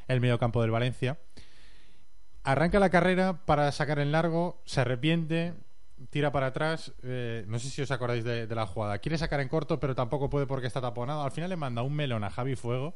[0.08, 1.18] el medio campo del Valencia.
[2.43, 5.53] Arranca la carrera para sacar en largo, se arrepiente,
[6.10, 6.91] tira para atrás.
[7.03, 8.97] eh, no sé si os acordáis de, de la jugada.
[8.99, 11.24] Quiere sacar en corto, pero tampoco puede porque está taponado.
[11.24, 12.93] Al final le manda un melón a Javi Fuego.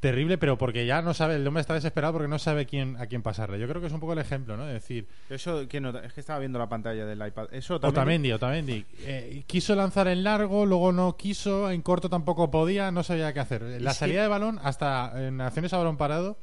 [0.00, 3.06] Terrible, pero porque ya no sabe, el hombre está desesperado porque no sabe quién, a
[3.06, 3.60] quién pasarle.
[3.60, 4.66] Yo creo que es un poco el ejemplo, ¿no?
[4.66, 6.04] Es decir, Eso, ¿quién nota?
[6.04, 7.46] Es que estaba viendo la pantalla del iPad.
[7.52, 8.00] Eso también.
[8.00, 8.84] Otamendi, Otamendi.
[9.02, 13.38] Eh, quiso lanzar en largo, luego no quiso, en corto tampoco podía, no sabía qué
[13.38, 13.62] hacer.
[13.80, 16.36] La que- salida de balón, hasta en acciones a balón parado,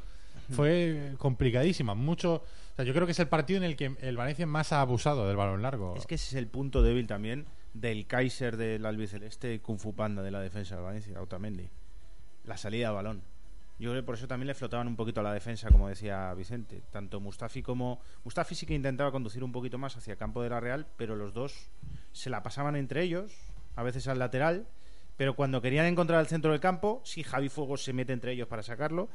[0.51, 1.95] fue complicadísima.
[1.95, 2.41] Mucho,
[2.83, 5.35] yo creo que es el partido en el que el Valencia más ha abusado del
[5.35, 5.95] balón largo.
[5.95, 10.21] Es que ese es el punto débil también del Kaiser del albiceleste Kung Fu Panda
[10.21, 11.69] de la defensa de Valencia, Otamendi.
[12.45, 13.21] La salida de balón.
[13.79, 16.33] Yo creo que por eso también le flotaban un poquito a la defensa, como decía
[16.33, 16.81] Vicente.
[16.91, 18.01] Tanto Mustafi como.
[18.25, 21.33] Mustafi sí que intentaba conducir un poquito más hacia campo de la Real, pero los
[21.33, 21.69] dos
[22.11, 23.31] se la pasaban entre ellos,
[23.75, 24.67] a veces al lateral.
[25.15, 28.47] Pero cuando querían encontrar el centro del campo, si Javi Fuego se mete entre ellos
[28.49, 29.07] para sacarlo,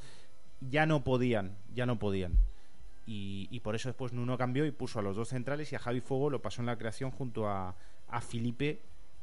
[0.61, 2.39] ya no podían, ya no podían.
[3.07, 5.79] Y, y por eso después Nuno cambió y puso a los dos centrales y a
[5.79, 7.75] Javi Fuego lo pasó en la creación junto a,
[8.09, 8.81] a Felipe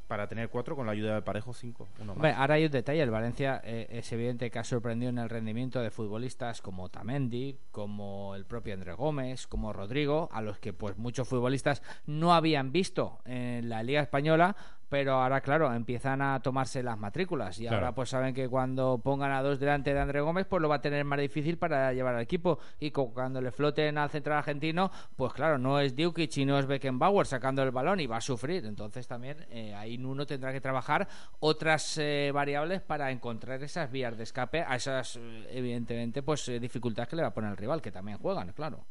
[0.07, 1.87] para tener cuatro con la ayuda de Parejo cinco.
[1.97, 2.11] Uno.
[2.11, 3.01] Hombre, ahora hay un detalle.
[3.01, 7.57] El Valencia eh, es evidente que ha sorprendido en el rendimiento de futbolistas como Tamendi,
[7.71, 12.73] como el propio André Gómez, como Rodrigo, a los que pues muchos futbolistas no habían
[12.73, 14.57] visto en la Liga Española,
[14.91, 17.77] pero ahora, claro, empiezan a tomarse las matrículas y Claro.
[17.77, 20.75] ahora pues saben que cuando pongan a dos delante de André Gómez, pues lo va
[20.75, 24.91] a tener más difícil para llevar al equipo y cuando le floten al central argentino,
[25.15, 28.21] pues claro, no es Dukic y no es Beckenbauer sacando el balón y va a
[28.21, 28.65] sufrir.
[28.65, 31.07] Entonces también eh, ahí Nuno tendrá que trabajar
[31.39, 36.59] otras eh, variables para encontrar esas vías de escape a esas, eh, evidentemente, pues eh,
[36.59, 38.83] dificultades que le va a poner el rival, que también juegan, claro.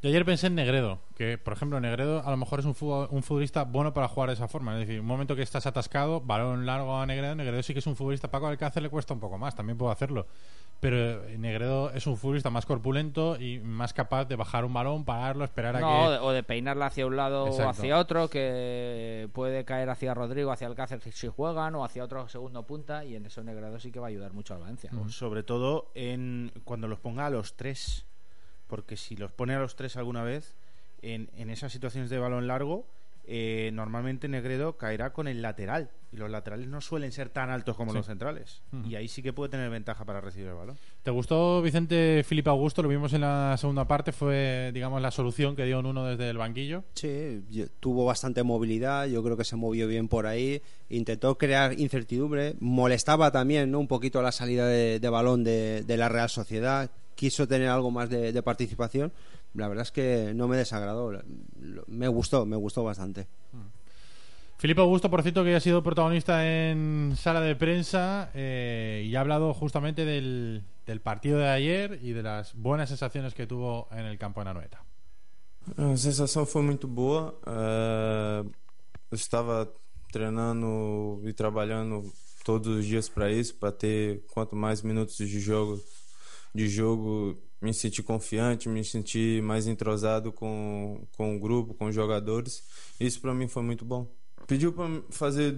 [0.00, 3.08] Yo ayer pensé en Negredo, que por ejemplo Negredo a lo mejor es un, fútbol-
[3.10, 4.74] un futbolista bueno para jugar de esa forma.
[4.74, 7.86] Es decir, un momento que estás atascado, balón largo a Negredo, Negredo sí que es
[7.88, 8.30] un futbolista.
[8.30, 10.28] Paco Alcácer le cuesta un poco más, también puedo hacerlo.
[10.78, 15.04] Pero eh, Negredo es un futbolista más corpulento y más capaz de bajar un balón,
[15.04, 15.94] pararlo, esperar a No, que...
[16.06, 20.14] o de- o de peinarla hacia un lado o hacia otro, que puede caer hacia
[20.14, 23.80] Rodrigo, hacia Alcácer si- si juegan, o hacia otro segundo punta, y en eso Negredo
[23.80, 24.92] sí que va a ayudar mucho al Valencia.
[25.08, 28.04] Sobre todo en cuando los ponga a los tres.
[28.68, 30.54] Porque si los pone a los tres alguna vez,
[31.02, 32.86] en, en esas situaciones de balón largo,
[33.30, 35.90] eh, normalmente Negredo caerá con el lateral.
[36.10, 37.98] Y los laterales no suelen ser tan altos como Sí.
[37.98, 38.62] los centrales.
[38.86, 40.78] Y ahí sí que puede tener ventaja para recibir el balón.
[41.02, 42.82] ¿Te gustó Vicente Felipe Augusto?
[42.82, 46.30] Lo vimos en la segunda parte, fue digamos la solución que dio en uno desde
[46.30, 46.84] el banquillo.
[46.94, 47.44] Sí,
[47.80, 53.30] tuvo bastante movilidad, yo creo que se movió bien por ahí, intentó crear incertidumbre, molestaba
[53.30, 53.78] también ¿no?
[53.78, 57.90] un poquito la salida de, de balón de, de la Real Sociedad, quiso tener algo
[57.90, 59.12] más de, de participación,
[59.54, 61.10] la verdad es que no me desagradó,
[61.88, 63.26] me gustó, me gustó bastante.
[64.56, 69.20] Felipe Augusto, por cierto, que ha sido protagonista en sala de prensa eh, y ha
[69.20, 74.06] hablado justamente del, del partido de ayer y de las buenas sensaciones que tuvo en
[74.06, 74.80] el campo de Anoeta.
[75.76, 77.34] A sensação foi muito boa.
[77.46, 78.44] eh,
[79.10, 79.70] eu estava
[80.10, 82.10] treinando e trabalhando
[82.44, 85.78] todos os dias para isso, para ter quanto mais minutos de jogo,
[86.54, 91.94] de jogo, me sentir confiante, me sentir mais entrosado com, com o grupo, com os
[91.94, 92.62] jogadores.
[92.98, 94.06] Isso para mim foi muito bom.
[94.46, 95.56] Pediu para fazer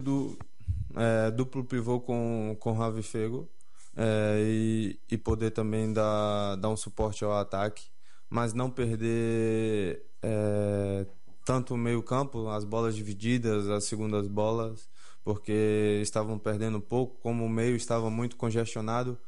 [0.96, 3.48] eh, duplo pivô com com Ravi Fego
[3.96, 7.90] eh, e, e poder também dar, dar um suporte ao ataque
[8.30, 11.04] mas não perder é,
[11.44, 14.88] tanto o meio-campo, as bolas divididas, as segundas bolas,
[15.24, 19.18] porque estavam perdendo pouco, como o meio estava muito congestionado,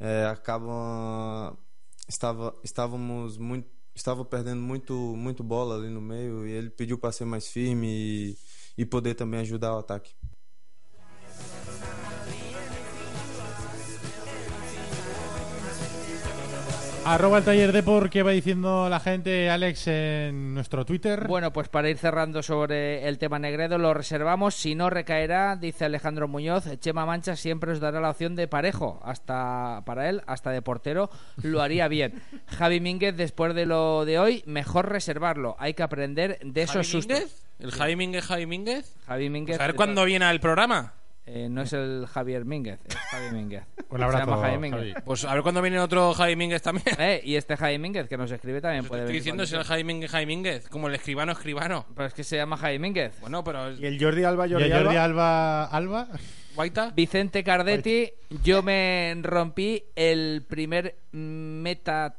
[0.00, 1.56] é, acabam
[2.08, 7.12] estava estávamos muito estava perdendo muito muito bola ali no meio e ele pediu para
[7.12, 8.38] ser mais firme e,
[8.78, 10.14] e poder também ajudar o ataque.
[17.08, 21.26] Arroba el taller de por que va diciendo la gente, Alex, en nuestro Twitter.
[21.26, 24.54] Bueno, pues para ir cerrando sobre el tema Negredo, lo reservamos.
[24.54, 29.00] Si no recaerá, dice Alejandro Muñoz, Chema Mancha siempre os dará la opción de parejo.
[29.02, 31.08] Hasta para él, hasta de portero,
[31.42, 32.22] lo haría bien.
[32.46, 35.56] Javi Mínguez, después de lo de hoy, mejor reservarlo.
[35.58, 37.16] Hay que aprender de esos ¿Javi sustos.
[37.20, 37.42] Mínguez?
[37.58, 38.94] ¿El Javi Mínguez, Javi Mínguez?
[39.06, 39.56] Javi Mínguez.
[39.56, 40.92] Pues a ver cuándo viene al programa.
[41.30, 43.64] Eh, no es el Javier Mínguez, es Javi Mínguez.
[43.90, 44.94] Un Se abrazo, llama Javi Mínguez.
[44.94, 45.04] Javi.
[45.04, 46.96] Pues a ver cuándo viene otro Javi Mínguez también.
[46.98, 49.60] Eh, y este Javi Mínguez que nos escribe también puede Estoy venir diciendo es cuando
[49.60, 49.74] el quiera.
[49.74, 51.86] Javi Mínguez, Javi Mínguez, como el escribano escribano.
[51.94, 53.20] Pero es que se llama Javi Mínguez.
[53.20, 55.64] Bueno, pero Y el Jordi Alba, Y Jordi, a Jordi Alba.
[55.64, 56.18] Alba, Alba.
[56.54, 56.90] Guaita.
[56.96, 58.10] Vicente Cardetti,
[58.42, 62.16] yo me rompí el primer meta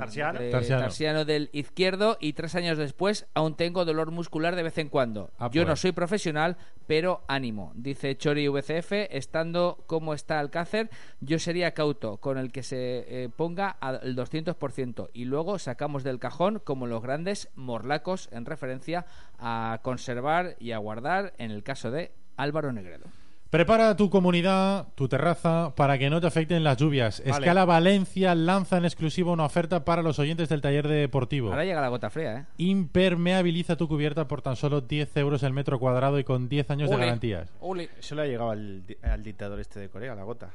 [0.00, 0.40] Tarsiano.
[0.50, 0.82] Tarsiano.
[0.82, 5.30] tarsiano del izquierdo y tres años después aún tengo dolor muscular de vez en cuando.
[5.38, 5.68] Ah, yo pues.
[5.68, 7.72] no soy profesional, pero ánimo.
[7.74, 10.90] Dice Chori VCF, estando como está Alcácer,
[11.20, 16.18] yo sería cauto con el que se eh, ponga al 200% y luego sacamos del
[16.18, 19.06] cajón como los grandes morlacos en referencia
[19.38, 23.06] a conservar y a guardar en el caso de Álvaro Negredo.
[23.50, 27.18] Prepara tu comunidad, tu terraza, para que no te afecten las lluvias.
[27.18, 27.32] Vale.
[27.32, 31.50] Escala Valencia lanza en exclusiva una oferta para los oyentes del taller deportivo.
[31.50, 32.44] Ahora llega la gota fría, ¿eh?
[32.58, 36.90] Impermeabiliza tu cubierta por tan solo 10 euros el metro cuadrado y con 10 años
[36.90, 37.52] de garantías.
[37.58, 37.90] Ole.
[37.98, 38.84] Eso le ha llegado al
[39.24, 40.50] dictador este de Corea, la gota.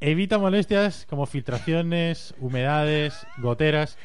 [0.00, 3.96] Evita molestias como filtraciones, humedades, goteras.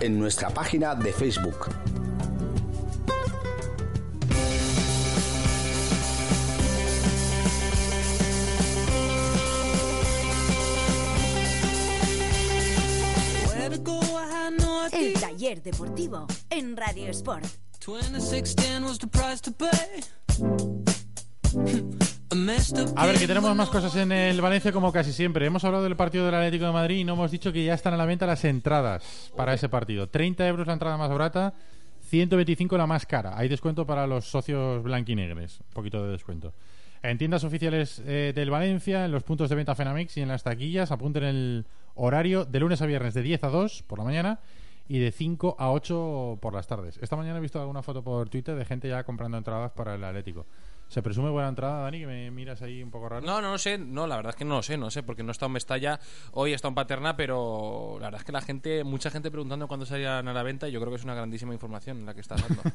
[0.00, 1.68] en nuestra página de Facebook.
[14.90, 17.44] El taller deportivo en Radio Sport.
[17.84, 20.02] 2610 was the price to pay.
[22.96, 25.44] A ver, que tenemos más cosas en el Valencia como casi siempre.
[25.44, 27.92] Hemos hablado del partido del Atlético de Madrid y no hemos dicho que ya están
[27.92, 30.08] a la venta las entradas para ese partido.
[30.08, 31.52] 30 euros la entrada más barata,
[32.08, 33.36] 125 la más cara.
[33.36, 36.54] Hay descuento para los socios blanquinegres, un poquito de descuento.
[37.02, 40.42] En tiendas oficiales eh, del Valencia, en los puntos de venta Fenamix y en las
[40.42, 41.66] taquillas, apunten el
[41.96, 44.40] horario de lunes a viernes de 10 a 2 por la mañana
[44.88, 46.98] y de 5 a 8 por las tardes.
[47.02, 50.04] Esta mañana he visto alguna foto por Twitter de gente ya comprando entradas para el
[50.04, 50.46] Atlético.
[50.92, 52.00] ¿Se presume buena entrada, Dani?
[52.00, 53.24] Que me miras ahí un poco raro.
[53.24, 55.22] No, no lo sé, no, la verdad es que no lo sé, no sé, porque
[55.22, 55.98] no he estado en Mestalla,
[56.32, 59.66] hoy he estado en Paterna, pero la verdad es que la gente, mucha gente preguntando
[59.68, 62.20] cuándo salían a la venta y yo creo que es una grandísima información la que
[62.20, 62.62] estás dando.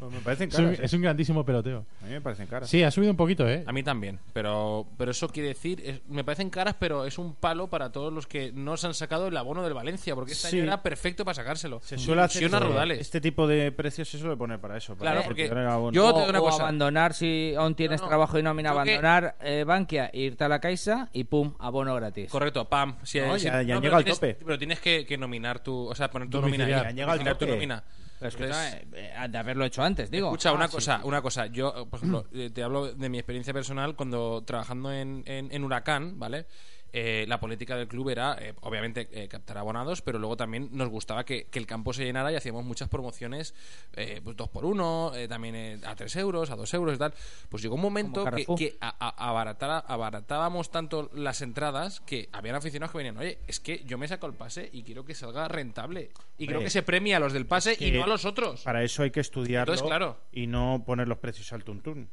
[0.00, 0.78] Pues me parecen Es un, caras.
[0.80, 0.84] ¿eh?
[0.84, 1.84] es un grandísimo peloteo.
[2.02, 2.70] A mí me parecen caras.
[2.70, 3.64] Sí, ha subido un poquito, ¿eh?
[3.66, 7.34] A mí también, pero, pero eso quiere decir, es- me parecen caras, pero es un
[7.34, 10.48] palo para todos los que no se han sacado el abono del Valencia, porque este
[10.50, 10.56] Sí.
[10.58, 11.80] año era perfecto para sacárselo.
[11.82, 13.00] Se suele hacer Ilusiona este- Rudales.
[13.00, 14.94] Este tipo de precios se suele poner para eso.
[14.96, 15.92] para Claro, porque tener abono.
[15.92, 16.62] yo te digo una o cosa.
[16.62, 18.08] abandonar si aún tienes No, no.
[18.08, 21.94] trabajo y nómina, Creo que- abandonar eh, Bankia, irte a la Caixa y pum, abono
[21.94, 22.30] gratis.
[22.30, 22.96] Correcto, pam.
[23.02, 24.36] Si, No, si- ya- ya han pero llegado al tienes- tope.
[24.44, 25.86] Pero tienes que, que nominar tu.
[25.88, 26.68] O sea, poner tu nómina.
[26.68, 27.52] Ya han llegado al domiciliar tu tope.
[27.56, 27.84] nómina.
[28.18, 30.26] Pero es que, Entonces, eh, de haberlo hecho antes, digo.
[30.28, 31.02] Escucha, Ah, una sí, cosa, sí.
[31.08, 31.46] una cosa.
[31.46, 35.48] Yo, eh, por ejemplo, eh, te hablo de mi experiencia personal cuando trabajando en, en,
[35.50, 36.44] en Huracán, ¿vale?
[36.92, 40.88] Eh, la política del club era, eh, obviamente, eh, captar abonados, pero luego también nos
[40.88, 43.54] gustaba que, que el campo se llenara y hacíamos muchas promociones,
[43.94, 47.14] eh, pues dos por uno, también a tres euros, a dos euros y tal.
[47.48, 52.56] Pues llegó un momento que, que a- a- abaratara- abaratábamos tanto las entradas que habían
[52.56, 55.46] aficionados que venían, oye, es que yo me saco el pase y quiero que salga
[55.48, 56.10] rentable.
[56.38, 58.62] Y creo que se premia a los del pase y que no a los otros.
[58.62, 60.18] Para eso hay que estudiarlo Entonces, claro.
[60.32, 62.08] y no poner los precios al tuntún.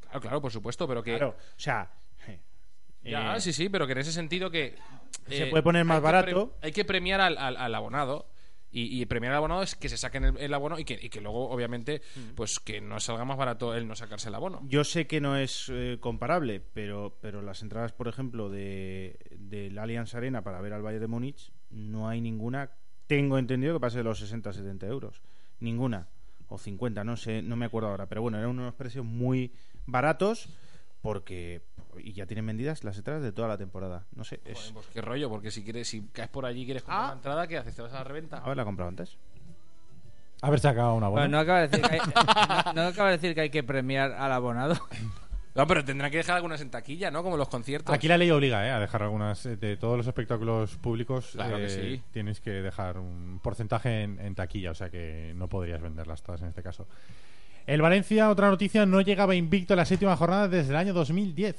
[0.00, 1.12] Claro, claro, por supuesto, pero que...
[1.16, 1.88] Claro, o sea,
[3.02, 4.74] Ya, eh, sí, sí, pero que en ese sentido que...
[5.28, 6.56] Se eh, puede poner más hay que barato.
[6.62, 8.26] hay que premiar al, al- al abonado.
[8.72, 11.08] Y, y premiar al abonado es que se saquen el, el abono y que, y
[11.08, 12.34] que luego, obviamente, Mm.
[12.36, 14.60] pues que no salga más barato el no sacarse el abono.
[14.68, 19.76] Yo sé que no es eh, comparable, pero, pero las entradas, por ejemplo, de del
[19.76, 22.70] Allianz Arena para ver al Bayern de Múnich, no hay ninguna,
[23.08, 25.20] tengo entendido que pase de los 60-70 euros.
[25.58, 26.06] Ninguna.
[26.48, 28.06] O 50, no sé, no me acuerdo ahora.
[28.06, 29.52] Pero bueno, eran unos precios muy
[29.86, 30.48] baratos
[31.02, 31.62] porque...
[31.98, 34.04] Y ya tienen vendidas las entradas de toda la temporada.
[34.14, 34.58] No sé, es...
[34.58, 37.04] Joder, pues qué rollo, porque si quieres, si caes por allí y quieres comprar Ah.
[37.06, 37.74] una entrada, ¿qué haces?
[37.74, 38.38] ¿Te vas a la reventa?
[38.38, 39.16] Haberla comprado antes.
[40.42, 41.26] Haber sacado una buena.
[41.26, 42.00] Bueno, no acaba de decir que hay,
[42.66, 44.76] no, no acaba de decir que hay que premiar al abonado.
[45.52, 47.24] No, pero tendrán que dejar algunas en taquilla, ¿no?
[47.24, 47.92] Como los conciertos.
[47.92, 48.70] Aquí la ley obliga ¿eh?
[48.70, 51.30] a dejar algunas eh, de todos los espectáculos públicos.
[51.32, 52.02] Claro que eh, sí.
[52.12, 56.40] Tienes que dejar un porcentaje en, en taquilla, o sea que no podrías venderlas todas
[56.42, 56.86] en este caso.
[57.66, 61.56] El Valencia, otra noticia, no llegaba invicto a la séptima jornada desde el año 2010.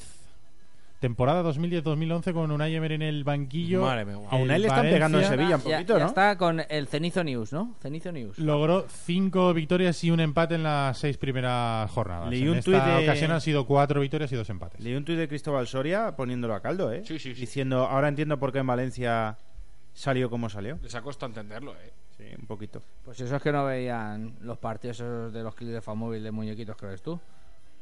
[1.01, 3.81] Temporada 2010-2011 con Unai Emery en el banquillo.
[3.81, 6.05] Madre mía, A Unai le están pegando en Sevilla un poquito, ya ¿no?
[6.09, 7.75] está con el Cenizo News, ¿no?
[7.81, 8.37] Cenizo News.
[8.37, 12.29] Logró cinco victorias y un empate en las seis primeras jornadas.
[12.29, 14.79] Leí en un esta tuit de- ocasión han sido cuatro victorias y dos empates.
[14.79, 17.01] Leí un tuit de Cristóbal Soria poniéndolo a caldo, ¿eh?
[17.03, 17.41] Sí, sí, sí.
[17.41, 19.37] Diciendo, ahora entiendo por qué en Valencia
[19.95, 20.77] salió como salió.
[20.83, 21.91] Les ha costado entenderlo, ¿eh?
[22.15, 22.79] Sí, un poquito.
[23.03, 26.29] Pues eso es que no veían los partidos esos de los clips de Famóvil de
[26.29, 27.19] muñequitos que ves tú.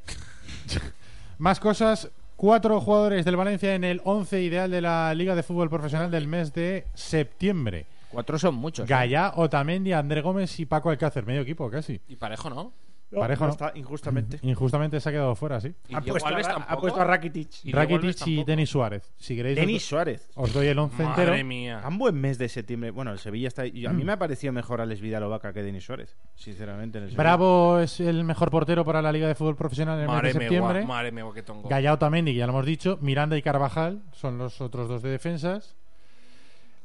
[1.38, 2.10] Más cosas.
[2.40, 6.26] Cuatro jugadores del Valencia en el 11 ideal de la Liga de Fútbol Profesional del
[6.30, 7.86] mes de septiembre.
[8.10, 8.86] Cuatro son muchos.
[8.86, 8.88] ¿eh?
[8.88, 11.26] Gallá, Otamendi, André Gómez y Paco Alcácer.
[11.26, 12.00] Medio equipo, casi.
[12.08, 12.72] Y parejo, ¿no?
[13.12, 14.40] Parejo, no está, injustamente.
[14.44, 15.74] Injustamente se ha quedado fuera, sí.
[15.94, 17.66] Ha puesto, a, ha puesto a Rakitic.
[17.66, 18.44] Y Rakitic y.
[18.44, 19.12] Denis Suárez.
[19.18, 20.30] Si queréis, Denis os, Suárez.
[20.36, 21.32] os doy el once entero.
[21.32, 21.80] Madre mía.
[21.82, 22.92] Tan buen mes de septiembre.
[22.92, 23.64] Bueno, el Sevilla está.
[23.64, 24.06] A mí Mm.
[24.06, 26.16] me ha parecido mejor Alex Vidal Ovaca que Denis Suárez.
[26.36, 27.24] Sinceramente, en el Sevilla.
[27.24, 30.28] Bravo es el mejor portero para la Liga de Fútbol Profesional en el mes Madre
[30.34, 31.90] de mía, septiembre.
[31.92, 32.98] Otamendi, que ya lo hemos dicho.
[33.02, 35.76] Miranda y Carvajal son los otros dos de defensas.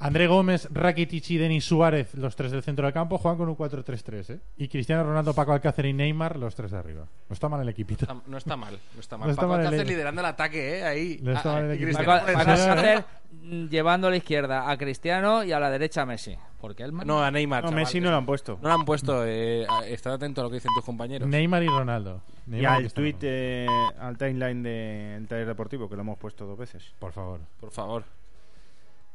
[0.04, 3.56] André Gómez, Rakitic y Denis Suárez, los tres del centro del campo, juegan con un
[3.56, 4.34] 4-3-3.
[4.34, 4.40] ¿eh?
[4.58, 7.06] Y Cristiano Ronaldo, Paco Alcácer y Neymar, los tres de arriba.
[7.28, 8.04] No está mal el equipito.
[8.04, 9.26] Está- No está mal, no está mal.
[9.28, 10.84] No está Paco mal el- Alcácer liderando el ataque, ¿eh?
[10.84, 11.18] Ahí.
[11.22, 11.96] No está Ah, mal el equipo.
[12.04, 12.10] Paco.
[12.12, 16.36] Alcácer, mm, llevando a la izquierda a Cristiano y a la derecha a Messi.
[16.60, 17.06] ¿Por qué el man?
[17.06, 17.62] No, a Neymar.
[17.64, 17.82] No, chaval.
[17.84, 18.58] Messi no lo han puesto.
[18.60, 19.24] No lo han puesto.
[19.26, 21.26] Eh, estad atento a lo que dicen tus compañeros.
[21.28, 22.20] Neymar y Ronaldo.
[22.46, 23.66] Y Neymar y al tweet, eh,
[23.98, 26.92] al timeline del taller deportivo, que lo hemos puesto dos veces.
[26.98, 27.40] Por favor.
[27.58, 28.04] Por favor.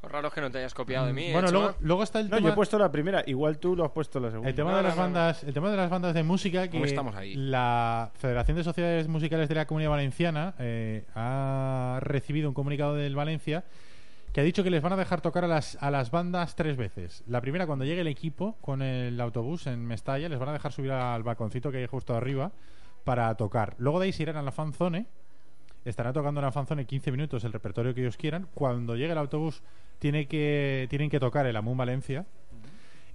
[0.02, 1.26] Raro es que no te hayas copiado de mí.
[1.26, 3.22] ¿eh, Bueno, luego, luego está el No, tema, yo he puesto la primera.
[3.28, 4.50] Igual tú lo has puesto la segunda.
[4.50, 5.08] el tema No, de no, las no, no.
[5.08, 7.36] bandas, el tema de las bandas de música que ¿Cómo estamos ahí?
[7.36, 13.16] la Federación de Sociedades Musicales de la Comunidad Valenciana eh, ha recibido un comunicado del
[13.16, 13.66] Valencia
[14.32, 16.78] que ha dicho que les van a dejar tocar a las, a las bandas tres
[16.78, 17.24] veces.
[17.28, 20.72] La primera cuando llegue el equipo con el autobús en Mestalla, les van a dejar
[20.72, 22.52] subir al balconcito que hay justo arriba
[23.04, 23.74] para tocar.
[23.80, 25.08] Luego de ahí se irán a la fanzone,
[25.86, 28.48] estarán tocando en la fanzone 15 minutos el repertorio que ellos quieran.
[28.54, 29.62] Cuando llegue el autobús
[30.00, 32.26] tiene que, tienen que tocar el Amun Valencia.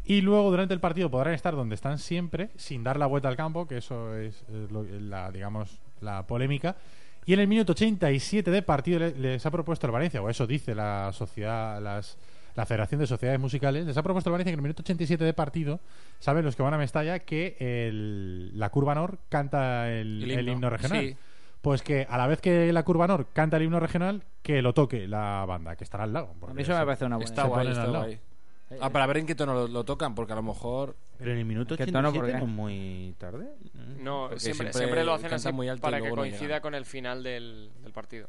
[0.06, 3.36] Y luego durante el partido podrán estar donde están siempre, sin dar la vuelta al
[3.36, 6.76] campo, que eso es, lo- la, digamos, la polémica.
[7.24, 10.46] Y en el minuto 87 de partido le- les ha propuesto el Valencia, o eso
[10.46, 12.18] dice la sociedad, las,
[12.54, 15.24] la Federación de Sociedades Musicales, les ha propuesto el Valencia que en el minuto 87
[15.24, 15.80] de partido,
[16.18, 20.38] saben los que van a Mestalla, que el- la Curva Nor canta el, El el
[20.40, 21.00] himno, himno regional.
[21.02, 21.16] sí.
[21.64, 24.74] Pues que a la vez que la Curva Nor canta el himno regional, que lo
[24.74, 26.34] toque la banda, que estará al lado.
[26.46, 28.04] A mí eso me parece una buena Está guay, está al lado.
[28.04, 28.20] guay.
[28.82, 30.94] Ah, para ver en qué tono lo, lo tocan, porque a lo mejor.
[31.16, 32.32] Pero en el minuto ¿Qué tono, 87 por qué?
[32.38, 33.48] no es muy tarde.
[33.98, 36.60] No, siempre, siempre siempre lo hacen así muy alto y para que coincida llegan.
[36.60, 38.28] con el final del, del partido.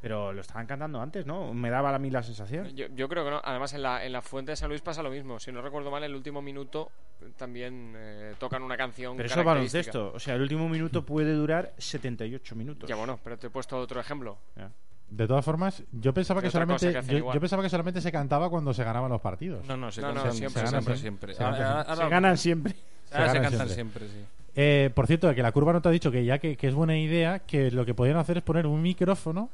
[0.00, 1.52] Pero lo estaban cantando antes, ¿no?
[1.52, 2.74] Me daba a mí la sensación.
[2.74, 3.40] Yo, yo creo que no.
[3.44, 5.38] Además, en la, en la Fuente de San Luis pasa lo mismo.
[5.38, 6.90] Si no recuerdo mal, el último minuto
[7.36, 9.16] también eh, tocan una canción.
[9.16, 10.12] Pero eso es baloncesto.
[10.14, 12.88] O sea, el último minuto puede durar 78 minutos.
[12.88, 14.38] Ya bueno, pero te he puesto otro ejemplo.
[14.56, 14.70] Ya.
[15.10, 18.48] De todas formas, yo pensaba ¿Qué que solamente que yo, pensaba que solamente se cantaba
[18.48, 19.66] cuando se ganaban los partidos.
[19.66, 20.96] No, no, se No, siempre, se ganan siempre.
[20.96, 21.34] siempre.
[21.34, 22.72] Se ganan Se ahora- ganan siempre.
[23.06, 24.06] se ganan cantan siempre.
[24.06, 24.24] siempre, sí.
[24.54, 26.74] Eh, por cierto, que la curva no te ha dicho que ya que, que es
[26.74, 29.50] buena idea, que lo que podían hacer es poner un micrófono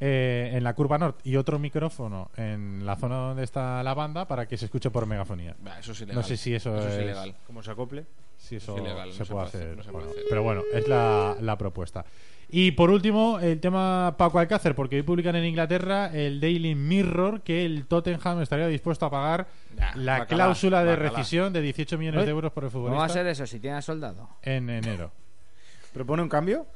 [0.00, 4.26] eh, en la curva norte y otro micrófono en la zona donde está la banda
[4.28, 5.56] para que se escuche por megafonía.
[5.60, 6.16] Bah, eso es ilegal.
[6.16, 7.34] No sé si eso, Eso es es, ilegal.
[7.46, 8.06] Como se acople.
[8.36, 9.76] si eso Es ilegal, se no puede hacer, hacer.
[9.76, 10.10] no se o puede no.
[10.12, 10.24] hacer.
[10.28, 12.04] Pero bueno, es la, la propuesta.
[12.50, 17.42] Y por último, el tema Paco Alcácer, porque hoy publican en Inglaterra el Daily Mirror
[17.42, 19.46] que el Tottenham estaría dispuesto a pagar
[19.76, 21.08] Nah, la bacalá, cláusula de bacalá.
[21.10, 23.60] rescisión de 18 millones de euros por el ¿Cómo va a futbolista ser eso si
[23.60, 24.30] tiene a soldado?
[24.42, 25.12] en enero.
[25.92, 26.66] ¿Propone un cambio?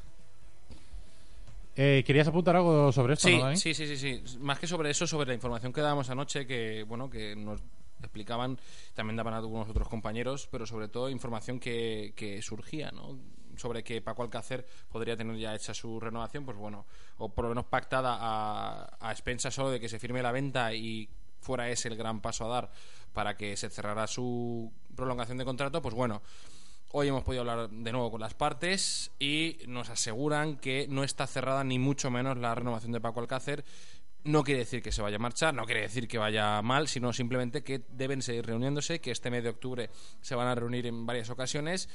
[1.74, 3.56] Eh, ¿Querías apuntar algo sobre esto, Sí, no, Dani?
[3.56, 4.38] sí, sí, sí, sí.
[4.40, 7.60] Más que sobre eso, sobre la información que dábamos anoche, que bueno, que nos
[8.00, 8.58] explicaban,
[8.94, 13.18] también daban algunos otros compañeros, pero sobre todo información que, que surgía, ¿no?
[13.56, 16.84] Sobre que Paco Alcácer podría tener ya hecha su renovación, pues bueno,
[17.18, 20.74] o por lo menos pactada a, a expensas solo de que se firme la venta
[20.74, 21.08] y
[21.40, 22.70] fuera ese el gran paso a dar
[23.12, 26.22] para que se cerrara su prolongación de contrato, pues bueno,
[26.95, 31.26] Hoy hemos podido hablar de nuevo con las partes y nos aseguran que no está
[31.26, 33.64] cerrada ni mucho menos la renovación de Paco Alcácer.
[34.24, 37.14] No quiere decir que se vaya a marchar, no quiere decir que vaya mal, sino
[37.14, 39.88] simplemente que deben seguir reuniéndose, que este mes de octubre
[40.20, 41.88] se van a reunir en varias ocasiones,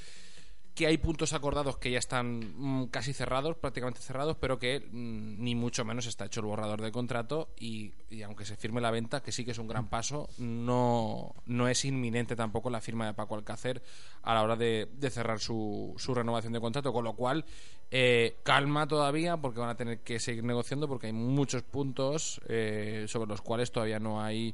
[0.77, 5.43] que hay puntos acordados que ya están mm, casi cerrados, prácticamente cerrados, pero que mm,
[5.43, 8.91] ni mucho menos está hecho el borrador de contrato y, y aunque se firme la
[8.91, 13.07] venta, que sí que es un gran paso, no, no es inminente tampoco la firma
[13.07, 13.81] de Paco Alcácer
[14.21, 17.43] a la hora de, de cerrar su, su renovación de contrato, con lo cual
[17.89, 23.05] eh, calma todavía porque van a tener que seguir negociando porque hay muchos puntos eh,
[23.07, 24.53] sobre los cuales todavía no hay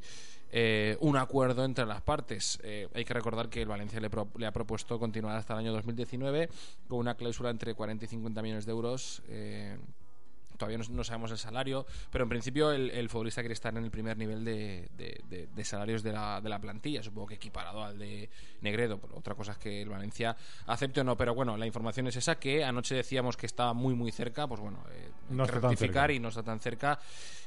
[0.55, 2.59] eh, un acuerdo entre las partes.
[2.63, 5.59] Eh, hay que recordar que el Valencia le, pro- le ha propuesto continuar hasta el
[5.59, 6.47] año 2019
[6.87, 9.23] con una cláusula entre 40 y 50 millones de euros.
[9.29, 9.77] eh,
[10.55, 13.83] todavía no, no sabemos el salario, pero en principio el, el futbolista quiere estar en
[13.83, 17.33] el primer nivel de, de- de- de salarios de la, de la plantilla, supongo que
[17.33, 18.29] equiparado al de
[18.61, 20.37] Negredo, otra cosa es que el Valencia
[20.67, 23.95] acepte o no, pero bueno, la información es esa, que anoche decíamos que estaba muy
[23.95, 26.99] muy cerca, pues bueno, eh, No rectificar y no está tan cerca.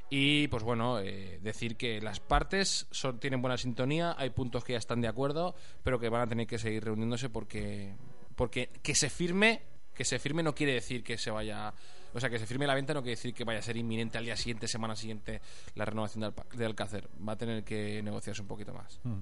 [0.08, 2.86] Y pues bueno, eh, decir que las partes
[3.18, 6.46] tienen buena sintonía, hay puntos que ya están de acuerdo, pero que van a tener
[6.46, 7.94] que seguir reuniéndose porque,
[8.36, 9.62] porque que se firme,
[9.94, 11.74] que se firme no quiere decir que se vaya,
[12.14, 14.16] o sea, que se firme la venta no quiere decir que vaya a ser inminente
[14.16, 15.40] al día siguiente, semana siguiente,
[15.74, 17.08] la renovación de, de Alcácer.
[17.26, 19.00] Va a tener que negociarse un poquito más.
[19.02, 19.18] Mm.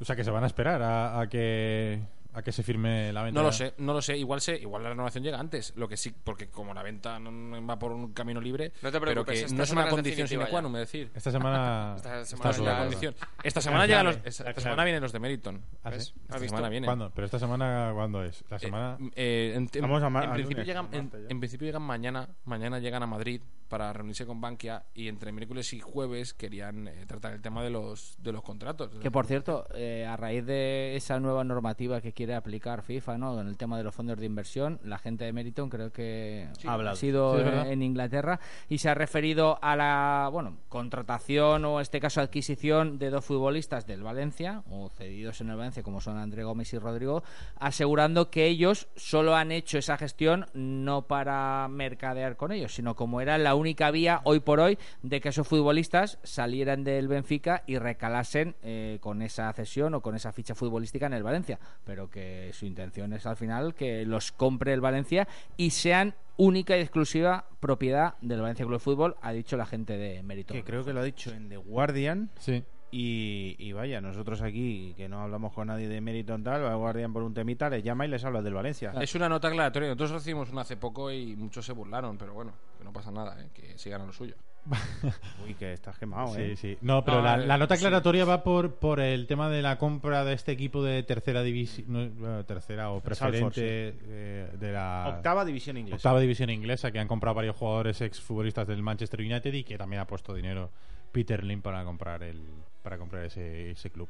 [0.00, 2.02] O sea que se van a esperar a, a que
[2.34, 3.40] a que se firme la venta.
[3.40, 4.16] No lo sé, no lo sé.
[4.18, 5.72] Igual se, igual la renovación llega antes.
[5.76, 8.98] Lo que sí, porque como la venta no- va por un camino libre, No te
[9.00, 11.10] pero preocupes, que esta no es una es condición sine qua non, es decir.
[11.14, 12.80] Esta semana Esta semana es la claro.
[12.82, 13.14] condición.
[13.42, 15.62] Esta semana llegan los, esta, esta semana vienen los de Meriton.
[15.82, 16.12] ¿Ah, sí?
[16.22, 16.86] Esta semana vienen.
[16.88, 17.10] ¿Cuándo?
[17.14, 18.44] Pero esta semana ¿cuándo es?
[18.50, 21.82] La semana Eh, en, en- Vamos a en principio lunes, llegan, en, en principio llegan
[21.82, 22.28] mañana.
[22.44, 27.04] Mañana llegan a Madrid para reunirse con Bankia y entre miércoles y jueves querían eh,
[27.06, 28.90] tratar el tema de los de los contratos.
[29.00, 33.38] Que por cierto, eh, a raíz de esa nueva normativa que quiere aplicar FIFA, ¿no?
[33.40, 36.68] En el tema de los fondos de inversión, la gente de Meriton creo que Sí.
[36.68, 41.82] ha sido Sí, en Inglaterra y se ha referido a la, bueno, contratación o en
[41.82, 46.16] este caso adquisición de dos futbolistas del Valencia o cedidos en el Valencia como son
[46.16, 47.24] André Gómez y Rodrigo,
[47.58, 53.20] asegurando que ellos solo han hecho esa gestión no para mercadear con ellos, sino como
[53.20, 57.78] era la única vía hoy por hoy de que esos futbolistas salieran del Benfica y
[57.78, 62.52] recalasen eh, con esa cesión o con esa ficha futbolística en el Valencia, pero que
[62.52, 67.46] su intención es al final que los compre el Valencia y sean única y exclusiva
[67.58, 70.54] propiedad del Valencia Club de Fútbol, ha dicho la gente de Mérito.
[70.54, 72.30] Que creo que lo ha dicho en The Guardian.
[72.38, 72.62] Sí.
[72.92, 76.70] Y, y vaya, nosotros aquí, que no hablamos con nadie de mérito en tal, va
[76.70, 78.92] a Guardian por un temita, les llama y les habla del Valencia.
[79.00, 79.88] Es una nota aclaratoria.
[79.88, 83.36] Nosotros recibimos una hace poco y muchos se burlaron, pero bueno, que no pasa nada,
[83.42, 83.48] ¿eh?
[83.52, 84.36] que sigan a lo suyo.
[85.46, 86.56] Uy, que estás quemado, Sí, ¿eh?
[86.56, 86.78] sí.
[86.80, 87.80] No, pero No, la, la nota sí.
[87.84, 91.86] aclaratoria va por, por el tema de la compra de este equipo de tercera división,
[91.88, 95.96] no, bueno, tercera o preferente eh, de la Octava división inglesa.
[95.96, 100.00] octava división inglesa, que han comprado varios jugadores exfutbolistas del Manchester United y que también
[100.00, 100.70] ha puesto dinero
[101.12, 102.40] Peter Lim para comprar el
[102.82, 104.08] para comprar ese, ese club.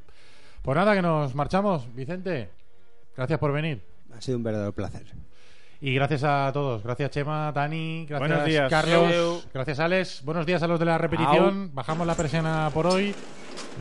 [0.61, 2.49] Pues nada, que nos marchamos, Vicente.
[3.15, 3.81] Gracias por venir.
[4.13, 5.05] Ha sido un verdadero placer.
[5.81, 6.83] Y gracias a todos.
[6.83, 8.05] Gracias, Chema, Dani.
[8.07, 8.69] Gracias, Buenos días.
[8.69, 9.47] Carlos.
[9.53, 10.21] Gracias, Alex.
[10.23, 11.71] Buenos días a los de la repetición.
[11.73, 13.13] Bajamos la persiana por hoy.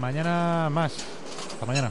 [0.00, 1.04] Mañana más.
[1.52, 1.90] Hasta mañana.